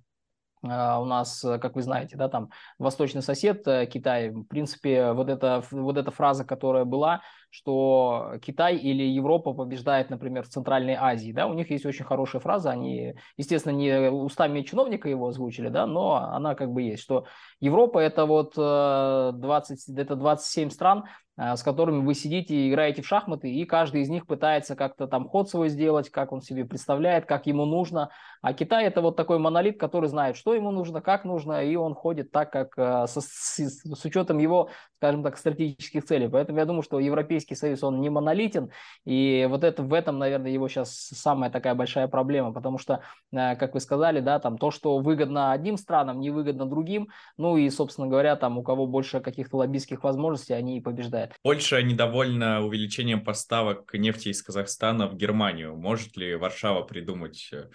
у 0.63 1.05
нас, 1.05 1.43
э, 1.43 1.59
как 1.59 1.75
вы 1.75 1.81
знаете, 1.81 2.15
да, 2.15 2.29
там 2.29 2.49
восточный 2.79 3.21
сосед 3.21 3.67
э, 3.67 3.85
Китай, 3.85 4.29
в 4.29 4.43
принципе, 4.45 5.11
вот 5.13 5.29
эта, 5.29 5.63
вот 5.71 5.97
эта 5.97 6.11
фраза, 6.11 6.45
которая 6.45 6.85
была, 6.85 7.21
что 7.57 8.35
Китай 8.41 8.75
или 8.77 9.01
Европа 9.01 9.53
побеждает, 9.53 10.11
например, 10.11 10.43
в 10.43 10.49
Центральной 10.49 10.93
Азии, 10.93 11.31
да, 11.31 11.47
у 11.47 11.53
них 11.53 11.71
есть 11.71 11.87
очень 11.87 12.05
хорошая 12.05 12.39
фраза, 12.39 12.69
они, 12.69 13.15
естественно, 13.35 13.73
не 13.73 14.11
устами 14.11 14.61
чиновника 14.61 15.09
его 15.09 15.27
озвучили, 15.27 15.69
да, 15.69 15.87
но 15.87 16.17
она 16.17 16.53
как 16.53 16.71
бы 16.71 16.83
есть, 16.83 17.01
что 17.01 17.25
Европа 17.59 17.97
это 17.97 18.25
вот 18.27 18.53
20, 18.53 19.89
э, 19.89 20.01
это 20.01 20.15
27 20.15 20.69
стран, 20.69 21.05
а, 21.39 21.55
с 21.55 21.61
которыми 21.61 22.03
вы 22.03 22.15
сидите 22.15 22.55
и 22.55 22.69
играете 22.69 23.03
в 23.03 23.07
шахматы, 23.07 23.51
и 23.51 23.63
каждый 23.65 24.01
из 24.01 24.09
них 24.09 24.25
пытается 24.25 24.75
как-то 24.75 25.05
там 25.05 25.29
ход 25.29 25.47
свой 25.47 25.69
сделать, 25.69 26.09
как 26.09 26.31
он 26.31 26.41
себе 26.41 26.65
представляет, 26.65 27.25
как 27.25 27.45
ему 27.45 27.65
нужно. 27.65 28.09
А 28.41 28.53
Китай 28.53 28.85
это 28.85 29.01
вот 29.01 29.15
такой 29.15 29.37
монолит, 29.37 29.79
который 29.79 30.09
знает, 30.09 30.35
что 30.35 30.55
ему 30.55 30.71
нужно, 30.71 30.99
как 30.99 31.25
нужно, 31.25 31.63
и 31.63 31.75
он 31.75 31.93
ходит 31.93 32.31
так, 32.31 32.51
как 32.51 32.73
а, 32.77 33.05
со, 33.05 33.21
с, 33.21 33.59
с 33.59 34.05
учетом 34.05 34.39
его, 34.39 34.69
скажем 34.97 35.23
так, 35.23 35.37
стратегических 35.37 36.05
целей. 36.05 36.27
Поэтому 36.27 36.57
я 36.57 36.65
думаю, 36.65 36.81
что 36.81 36.99
Европейский 36.99 37.55
Союз, 37.55 37.83
он 37.83 38.01
не 38.01 38.09
монолитен, 38.09 38.71
и 39.05 39.47
вот 39.49 39.63
это 39.63 39.83
в 39.83 39.93
этом, 39.93 40.17
наверное, 40.17 40.51
его 40.51 40.67
сейчас 40.67 40.91
самая 40.91 41.51
такая 41.51 41.75
большая 41.75 42.07
проблема, 42.07 42.51
потому 42.51 42.79
что, 42.79 43.01
а, 43.33 43.55
как 43.55 43.75
вы 43.75 43.79
сказали, 43.79 44.19
да, 44.19 44.39
там 44.39 44.57
то, 44.57 44.71
что 44.71 44.97
выгодно 44.97 45.51
одним 45.51 45.77
странам, 45.77 46.19
не 46.19 46.31
выгодно 46.31 46.65
другим, 46.65 47.09
ну 47.37 47.57
и, 47.57 47.69
собственно 47.69 48.07
говоря, 48.07 48.35
там 48.35 48.57
у 48.57 48.63
кого 48.63 48.87
больше 48.87 49.19
каких-то 49.19 49.57
лоббистских 49.57 50.03
возможностей, 50.03 50.53
они 50.53 50.77
и 50.77 50.81
побеждают. 50.81 51.33
Польша 51.43 51.81
недовольна 51.83 52.65
увеличением 52.65 53.23
поставок 53.23 53.93
нефти 53.93 54.29
из 54.29 54.41
Казахстана 54.41 55.07
в 55.07 55.15
Германию. 55.15 55.75
Может 55.75 56.17
ли 56.17 56.35
Варшава 56.35 56.81
придумать 56.81 57.49
э, 57.53 57.69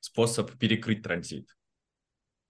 способ 0.00 0.52
перекрыть 0.58 1.02
транзит? 1.02 1.48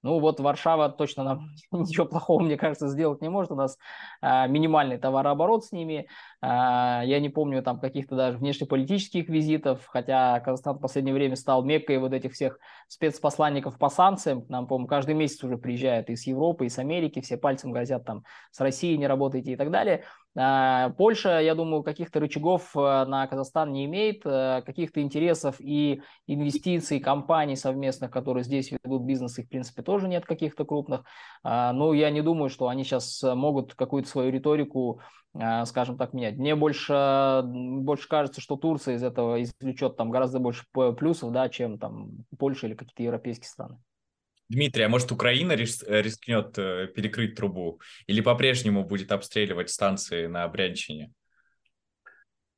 Ну 0.02 0.18
вот 0.18 0.40
Варшава 0.40 0.88
точно 0.88 1.24
нам 1.24 1.50
ничего 1.72 2.06
плохого, 2.06 2.42
мне 2.42 2.56
кажется, 2.56 2.88
сделать 2.88 3.20
не 3.20 3.28
может. 3.28 3.52
У 3.52 3.54
нас 3.54 3.78
а, 4.22 4.46
минимальный 4.46 4.96
товарооборот 4.96 5.64
с 5.66 5.72
ними. 5.72 6.08
А, 6.40 7.02
я 7.04 7.20
не 7.20 7.28
помню 7.28 7.62
там 7.62 7.78
каких-то 7.78 8.16
даже 8.16 8.38
внешнеполитических 8.38 9.28
визитов, 9.28 9.86
хотя 9.86 10.40
Казахстан 10.40 10.78
в 10.78 10.80
последнее 10.80 11.14
время 11.14 11.36
стал 11.36 11.62
меккой 11.62 11.98
вот 11.98 12.12
этих 12.14 12.32
всех 12.32 12.58
спецпосланников 12.88 13.78
по 13.78 13.90
санкциям. 13.90 14.42
К 14.42 14.48
нам, 14.48 14.66
по-моему, 14.66 14.88
каждый 14.88 15.14
месяц 15.14 15.44
уже 15.44 15.58
приезжают 15.58 16.08
из 16.08 16.26
Европы, 16.26 16.66
из 16.66 16.78
Америки, 16.78 17.20
все 17.20 17.36
пальцем 17.36 17.72
грозят 17.72 18.04
там 18.04 18.24
с 18.50 18.60
Россией 18.60 18.96
не 18.96 19.06
работаете 19.06 19.52
и 19.52 19.56
так 19.56 19.70
далее. 19.70 20.04
А, 20.36 20.90
Польша, 20.90 21.40
я 21.40 21.54
думаю, 21.54 21.82
каких-то 21.82 22.20
рычагов 22.20 22.70
э, 22.76 22.78
на 22.78 23.26
Казахстан 23.26 23.72
не 23.72 23.86
имеет, 23.86 24.22
э, 24.24 24.62
каких-то 24.64 25.02
интересов 25.02 25.56
и 25.58 26.02
инвестиций 26.28 27.00
компаний 27.00 27.56
совместных, 27.56 28.12
которые 28.12 28.44
здесь 28.44 28.70
ведут 28.70 29.02
бизнес, 29.02 29.38
их, 29.38 29.46
в 29.46 29.48
принципе, 29.48 29.82
тоже 29.82 30.06
нет 30.06 30.26
каких-то 30.26 30.64
крупных. 30.64 31.04
А, 31.42 31.72
но 31.72 31.92
я 31.94 32.10
не 32.10 32.22
думаю, 32.22 32.48
что 32.48 32.68
они 32.68 32.84
сейчас 32.84 33.22
могут 33.24 33.74
какую-то 33.74 34.08
свою 34.08 34.30
риторику, 34.30 35.00
а, 35.34 35.66
скажем 35.66 35.98
так, 35.98 36.12
менять. 36.12 36.36
Мне 36.36 36.54
больше, 36.54 37.42
больше 37.44 38.08
кажется, 38.08 38.40
что 38.40 38.56
Турция 38.56 38.94
из 38.94 39.02
этого 39.02 39.42
извлечет 39.42 39.96
там 39.96 40.10
гораздо 40.10 40.38
больше 40.38 40.64
плюсов, 40.96 41.32
да, 41.32 41.48
чем 41.48 41.76
там 41.76 42.24
Польша 42.38 42.68
или 42.68 42.74
какие-то 42.74 43.02
европейские 43.02 43.48
страны. 43.48 43.78
Дмитрий, 44.50 44.82
а 44.82 44.88
может 44.88 45.12
Украина 45.12 45.52
рис, 45.52 45.84
э, 45.86 46.02
рискнет 46.02 46.58
э, 46.58 46.88
перекрыть 46.88 47.36
трубу 47.36 47.80
или 48.08 48.20
по-прежнему 48.20 48.84
будет 48.84 49.12
обстреливать 49.12 49.70
станции 49.70 50.26
на 50.26 50.46
Брянщине? 50.48 51.12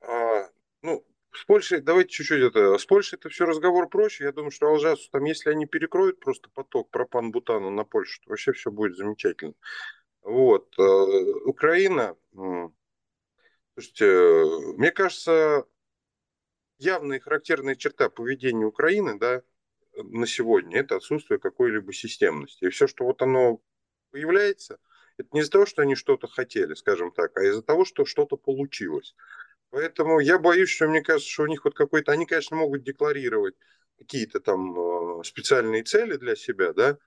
А, 0.00 0.48
ну, 0.80 1.06
с 1.32 1.44
Польшей, 1.44 1.82
давайте 1.82 2.08
чуть-чуть 2.08 2.40
это, 2.40 2.78
с 2.78 2.86
Польшей 2.86 3.18
это 3.18 3.28
все 3.28 3.44
разговор 3.44 3.90
проще. 3.90 4.24
Я 4.24 4.32
думаю, 4.32 4.50
что 4.50 4.68
Алжасу, 4.68 5.10
там, 5.10 5.24
если 5.24 5.50
они 5.50 5.66
перекроют 5.66 6.18
просто 6.18 6.48
поток 6.54 6.90
пропан-бутана 6.90 7.68
на 7.68 7.84
Польшу, 7.84 8.22
то 8.22 8.30
вообще 8.30 8.52
все 8.52 8.70
будет 8.70 8.96
замечательно. 8.96 9.52
Вот. 10.22 10.72
Э, 10.78 10.82
Украина, 11.44 12.16
слушайте, 13.74 14.76
мне 14.78 14.92
кажется, 14.92 15.66
явная 16.78 17.18
и 17.18 17.20
характерная 17.20 17.76
черта 17.76 18.08
поведения 18.08 18.64
Украины, 18.64 19.18
да, 19.18 19.42
на 19.96 20.26
сегодня, 20.26 20.80
это 20.80 20.96
отсутствие 20.96 21.38
какой-либо 21.38 21.92
системности. 21.92 22.64
И 22.64 22.70
все, 22.70 22.86
что 22.86 23.04
вот 23.04 23.22
оно 23.22 23.60
появляется, 24.10 24.78
это 25.18 25.28
не 25.32 25.40
из-за 25.40 25.52
того, 25.52 25.66
что 25.66 25.82
они 25.82 25.94
что-то 25.94 26.26
хотели, 26.26 26.74
скажем 26.74 27.12
так, 27.12 27.36
а 27.36 27.42
из-за 27.44 27.62
того, 27.62 27.84
что 27.84 28.04
что-то 28.04 28.36
получилось. 28.36 29.14
Поэтому 29.70 30.20
я 30.20 30.38
боюсь, 30.38 30.70
что 30.70 30.88
мне 30.88 31.02
кажется, 31.02 31.30
что 31.30 31.44
у 31.44 31.46
них 31.46 31.64
вот 31.64 31.74
какой-то... 31.74 32.12
Они, 32.12 32.26
конечно, 32.26 32.56
могут 32.56 32.82
декларировать 32.82 33.54
какие-то 33.98 34.40
там 34.40 34.78
э, 35.20 35.24
специальные 35.24 35.84
цели 35.84 36.16
для 36.16 36.36
себя, 36.36 36.72
да, 36.72 36.98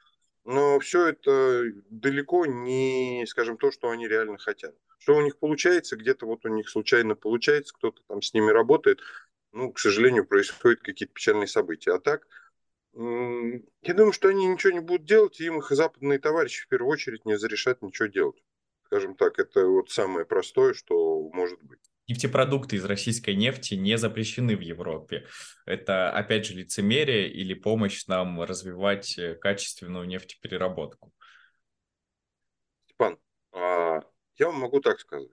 но 0.45 0.79
все 0.79 1.07
это 1.07 1.63
далеко 1.89 2.45
не, 2.45 3.25
скажем, 3.27 3.57
то, 3.57 3.71
что 3.71 3.89
они 3.89 4.07
реально 4.07 4.37
хотят. 4.37 4.75
Что 4.99 5.15
у 5.15 5.21
них 5.21 5.37
получается, 5.37 5.95
где-то 5.95 6.25
вот 6.25 6.45
у 6.45 6.49
них 6.49 6.69
случайно 6.69 7.15
получается, 7.15 7.73
кто-то 7.73 8.01
там 8.07 8.21
с 8.21 8.33
ними 8.33 8.51
работает, 8.51 8.99
ну, 9.51 9.71
к 9.71 9.79
сожалению, 9.79 10.25
происходят 10.25 10.81
какие-то 10.81 11.13
печальные 11.13 11.47
события. 11.47 11.93
А 11.93 11.99
так, 11.99 12.27
я 12.95 13.93
думаю, 13.93 14.13
что 14.13 14.29
они 14.29 14.45
ничего 14.45 14.71
не 14.73 14.79
будут 14.79 15.05
делать, 15.05 15.39
и 15.39 15.45
им 15.45 15.59
их 15.59 15.69
западные 15.69 16.17
товарищи 16.17 16.63
в 16.63 16.67
первую 16.67 16.91
очередь 16.91 17.25
не 17.25 17.33
разрешат 17.33 17.81
ничего 17.81 18.07
делать. 18.07 18.41
Скажем 18.85 19.15
так, 19.15 19.37
это 19.39 19.65
вот 19.65 19.89
самое 19.89 20.25
простое, 20.25 20.73
что 20.73 21.29
может 21.33 21.61
быть. 21.61 21.79
Нефтепродукты 22.07 22.75
из 22.75 22.85
российской 22.85 23.35
нефти 23.35 23.73
не 23.73 23.97
запрещены 23.97 24.55
в 24.55 24.61
Европе. 24.61 25.27
Это, 25.65 26.11
опять 26.11 26.45
же, 26.45 26.53
лицемерие 26.53 27.29
или 27.29 27.55
помощь 27.55 28.05
нам 28.05 28.41
развивать 28.43 29.17
э, 29.17 29.35
качественную 29.35 30.05
нефтепереработку? 30.05 31.11
Степан, 32.85 33.17
а, 33.51 34.01
я 34.37 34.45
вам 34.45 34.59
могу 34.59 34.81
так 34.81 34.99
сказать. 34.99 35.31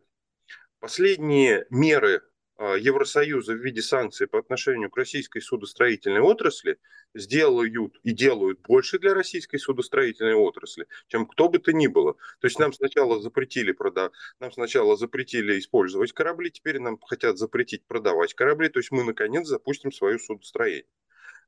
Последние 0.81 1.67
меры 1.69 2.23
Евросоюза 2.59 3.55
в 3.55 3.65
виде 3.65 3.83
санкций 3.83 4.27
по 4.27 4.39
отношению 4.39 4.91
к 4.91 4.97
российской 4.97 5.41
судостроительной 5.41 6.21
отрасли 6.21 6.79
сделают 7.15 7.99
и 8.03 8.13
делают 8.13 8.61
больше 8.61 8.99
для 8.99 9.15
российской 9.15 9.59
судостроительной 9.59 10.35
отрасли, 10.35 10.87
чем 11.09 11.27
кто 11.27 11.49
бы 11.49 11.59
то 11.59 11.73
ни 11.73 11.87
было. 11.87 12.15
То 12.41 12.47
есть 12.47 12.59
нам 12.59 12.73
сначала 12.73 13.21
запретили 13.21 13.73
продавать, 13.73 14.13
нам 14.39 14.53
сначала 14.53 14.97
запретили 14.97 15.59
использовать 15.59 16.13
корабли, 16.13 16.51
теперь 16.51 16.79
нам 16.79 16.99
хотят 17.01 17.39
запретить 17.39 17.85
продавать 17.87 18.35
корабли, 18.35 18.69
то 18.69 18.79
есть 18.79 18.93
мы 18.93 19.03
наконец 19.03 19.47
запустим 19.47 19.91
свое 19.91 20.19
судостроение. 20.19 20.87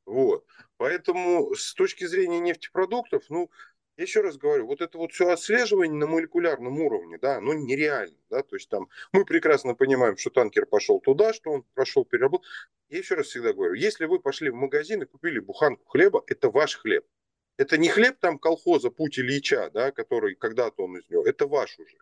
Вот. 0.07 0.45
Поэтому 0.77 1.55
с 1.55 1.73
точки 1.75 2.05
зрения 2.05 2.41
нефтепродуктов, 2.41 3.25
ну, 3.31 3.51
я 3.97 4.03
еще 4.03 4.21
раз 4.23 4.37
говорю, 4.37 4.67
вот 4.67 4.81
это 4.81 4.99
вот 4.99 5.13
все 5.13 5.29
отслеживание 5.29 5.97
на 5.97 6.07
молекулярном 6.07 6.81
уровне, 6.81 7.19
да, 7.19 7.37
оно 7.37 7.55
нереально, 7.55 8.17
да, 8.29 8.43
то 8.43 8.57
есть 8.57 8.69
там 8.69 8.89
мы 9.13 9.25
прекрасно 9.25 9.75
понимаем, 9.75 10.17
что 10.17 10.31
танкер 10.31 10.67
пошел 10.67 11.01
туда, 11.01 11.33
что 11.33 11.51
он 11.53 11.65
прошел 11.75 12.05
переработку. 12.05 12.47
Я 12.89 12.99
еще 12.99 13.15
раз 13.15 13.27
всегда 13.27 13.53
говорю, 13.53 13.75
если 13.75 14.07
вы 14.07 14.19
пошли 14.19 14.51
в 14.51 14.55
магазин 14.55 15.03
и 15.03 15.07
купили 15.07 15.39
буханку 15.39 15.85
хлеба, 15.87 16.25
это 16.27 16.51
ваш 16.51 16.77
хлеб. 16.77 17.05
Это 17.57 17.79
не 17.79 17.89
хлеб 17.89 18.19
там 18.19 18.39
колхоза 18.39 18.91
Путь 18.91 19.19
Ильича, 19.19 19.71
да, 19.73 19.93
который 19.93 20.35
когда-то 20.35 20.85
он 20.85 20.99
из 20.99 21.09
него, 21.09 21.25
это 21.25 21.47
ваш 21.47 21.79
уже. 21.79 21.97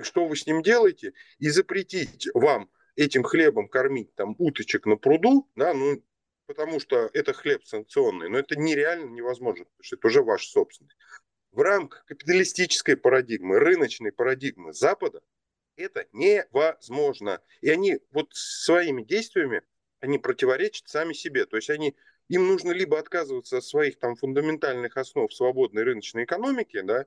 Что 0.00 0.26
вы 0.26 0.36
с 0.36 0.46
ним 0.46 0.62
делаете? 0.62 1.14
И 1.38 1.48
запретить 1.48 2.28
вам 2.34 2.68
этим 2.96 3.22
хлебом 3.22 3.68
кормить 3.68 4.14
там 4.14 4.34
уточек 4.38 4.84
на 4.84 4.96
пруду, 4.96 5.48
да, 5.56 5.72
ну, 5.72 6.02
потому 6.46 6.80
что 6.80 7.10
это 7.12 7.32
хлеб 7.32 7.64
санкционный, 7.64 8.28
но 8.28 8.38
это 8.38 8.58
нереально 8.58 9.10
невозможно, 9.10 9.64
потому 9.64 9.82
что 9.82 9.96
это 9.96 10.06
уже 10.06 10.22
ваш 10.22 10.46
собственный. 10.46 10.94
В 11.52 11.60
рамках 11.60 12.04
капиталистической 12.06 12.96
парадигмы, 12.96 13.58
рыночной 13.58 14.12
парадигмы 14.12 14.72
Запада 14.72 15.22
это 15.76 16.06
невозможно. 16.12 17.40
И 17.60 17.70
они 17.70 18.00
вот 18.10 18.28
своими 18.32 19.02
действиями, 19.02 19.62
они 20.00 20.18
противоречат 20.18 20.88
сами 20.88 21.12
себе. 21.12 21.46
То 21.46 21.56
есть 21.56 21.70
они, 21.70 21.96
им 22.28 22.46
нужно 22.46 22.72
либо 22.72 22.98
отказываться 22.98 23.58
от 23.58 23.64
своих 23.64 23.98
там 23.98 24.16
фундаментальных 24.16 24.96
основ 24.96 25.32
свободной 25.32 25.82
рыночной 25.82 26.24
экономики, 26.24 26.80
да, 26.82 27.06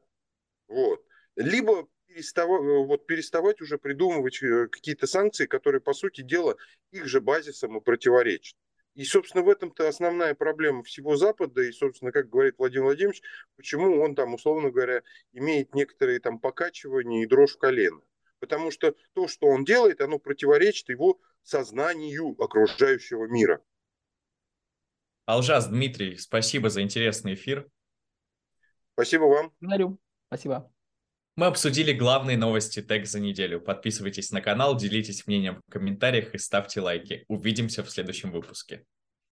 вот, 0.68 1.06
либо 1.36 1.88
переставать, 2.08 2.62
вот, 2.62 3.06
переставать 3.06 3.62
уже 3.62 3.78
придумывать 3.78 4.42
э, 4.42 4.68
какие-то 4.68 5.08
санкции, 5.08 5.46
которые, 5.46 5.82
по 5.82 5.94
сути 5.94 6.22
дела, 6.22 6.58
их 6.92 7.06
же 7.06 7.22
базисам 7.22 7.78
и 7.78 7.82
противоречат. 7.82 8.58
И, 8.98 9.04
собственно, 9.04 9.44
в 9.44 9.50
этом-то 9.50 9.88
основная 9.88 10.34
проблема 10.34 10.82
всего 10.82 11.18
Запада. 11.18 11.62
И, 11.62 11.72
собственно, 11.72 12.12
как 12.12 12.30
говорит 12.30 12.56
Владимир 12.58 12.86
Владимирович, 12.86 13.22
почему 13.56 14.02
он 14.02 14.16
там, 14.16 14.34
условно 14.34 14.72
говоря, 14.72 15.04
имеет 15.34 15.76
некоторые 15.76 16.20
там 16.20 16.40
покачивания 16.40 17.22
и 17.22 17.28
дрожь 17.28 17.54
в 17.54 17.60
колено. 17.60 18.02
Потому 18.40 18.72
что 18.72 18.96
то, 19.14 19.28
что 19.28 19.46
он 19.46 19.66
делает, 19.66 20.02
оно 20.02 20.18
противоречит 20.18 20.90
его 20.90 21.20
сознанию 21.44 22.36
окружающего 22.42 23.26
мира. 23.26 23.62
Алжас, 25.28 25.68
Дмитрий, 25.68 26.18
спасибо 26.18 26.72
за 26.72 26.82
интересный 26.82 27.36
эфир. 27.36 27.70
Спасибо 28.94 29.26
вам. 29.26 29.54
Благодарю. 29.60 30.00
Спасибо. 30.30 30.74
Мы 31.38 31.46
обсудили 31.46 31.94
главные 31.94 32.36
новости 32.36 32.82
ТЭК 32.82 33.06
за 33.06 33.20
неделю. 33.20 33.62
Подписывайтесь 33.62 34.32
на 34.32 34.42
канал, 34.42 34.76
делитесь 34.76 35.28
мнением 35.28 35.62
в 35.68 35.72
комментариях 35.72 36.34
и 36.34 36.40
ставьте 36.40 36.82
лайки. 36.82 37.26
Увидимся 37.28 37.84
в 37.84 37.92
следующем 37.92 38.32
выпуске. 38.32 38.86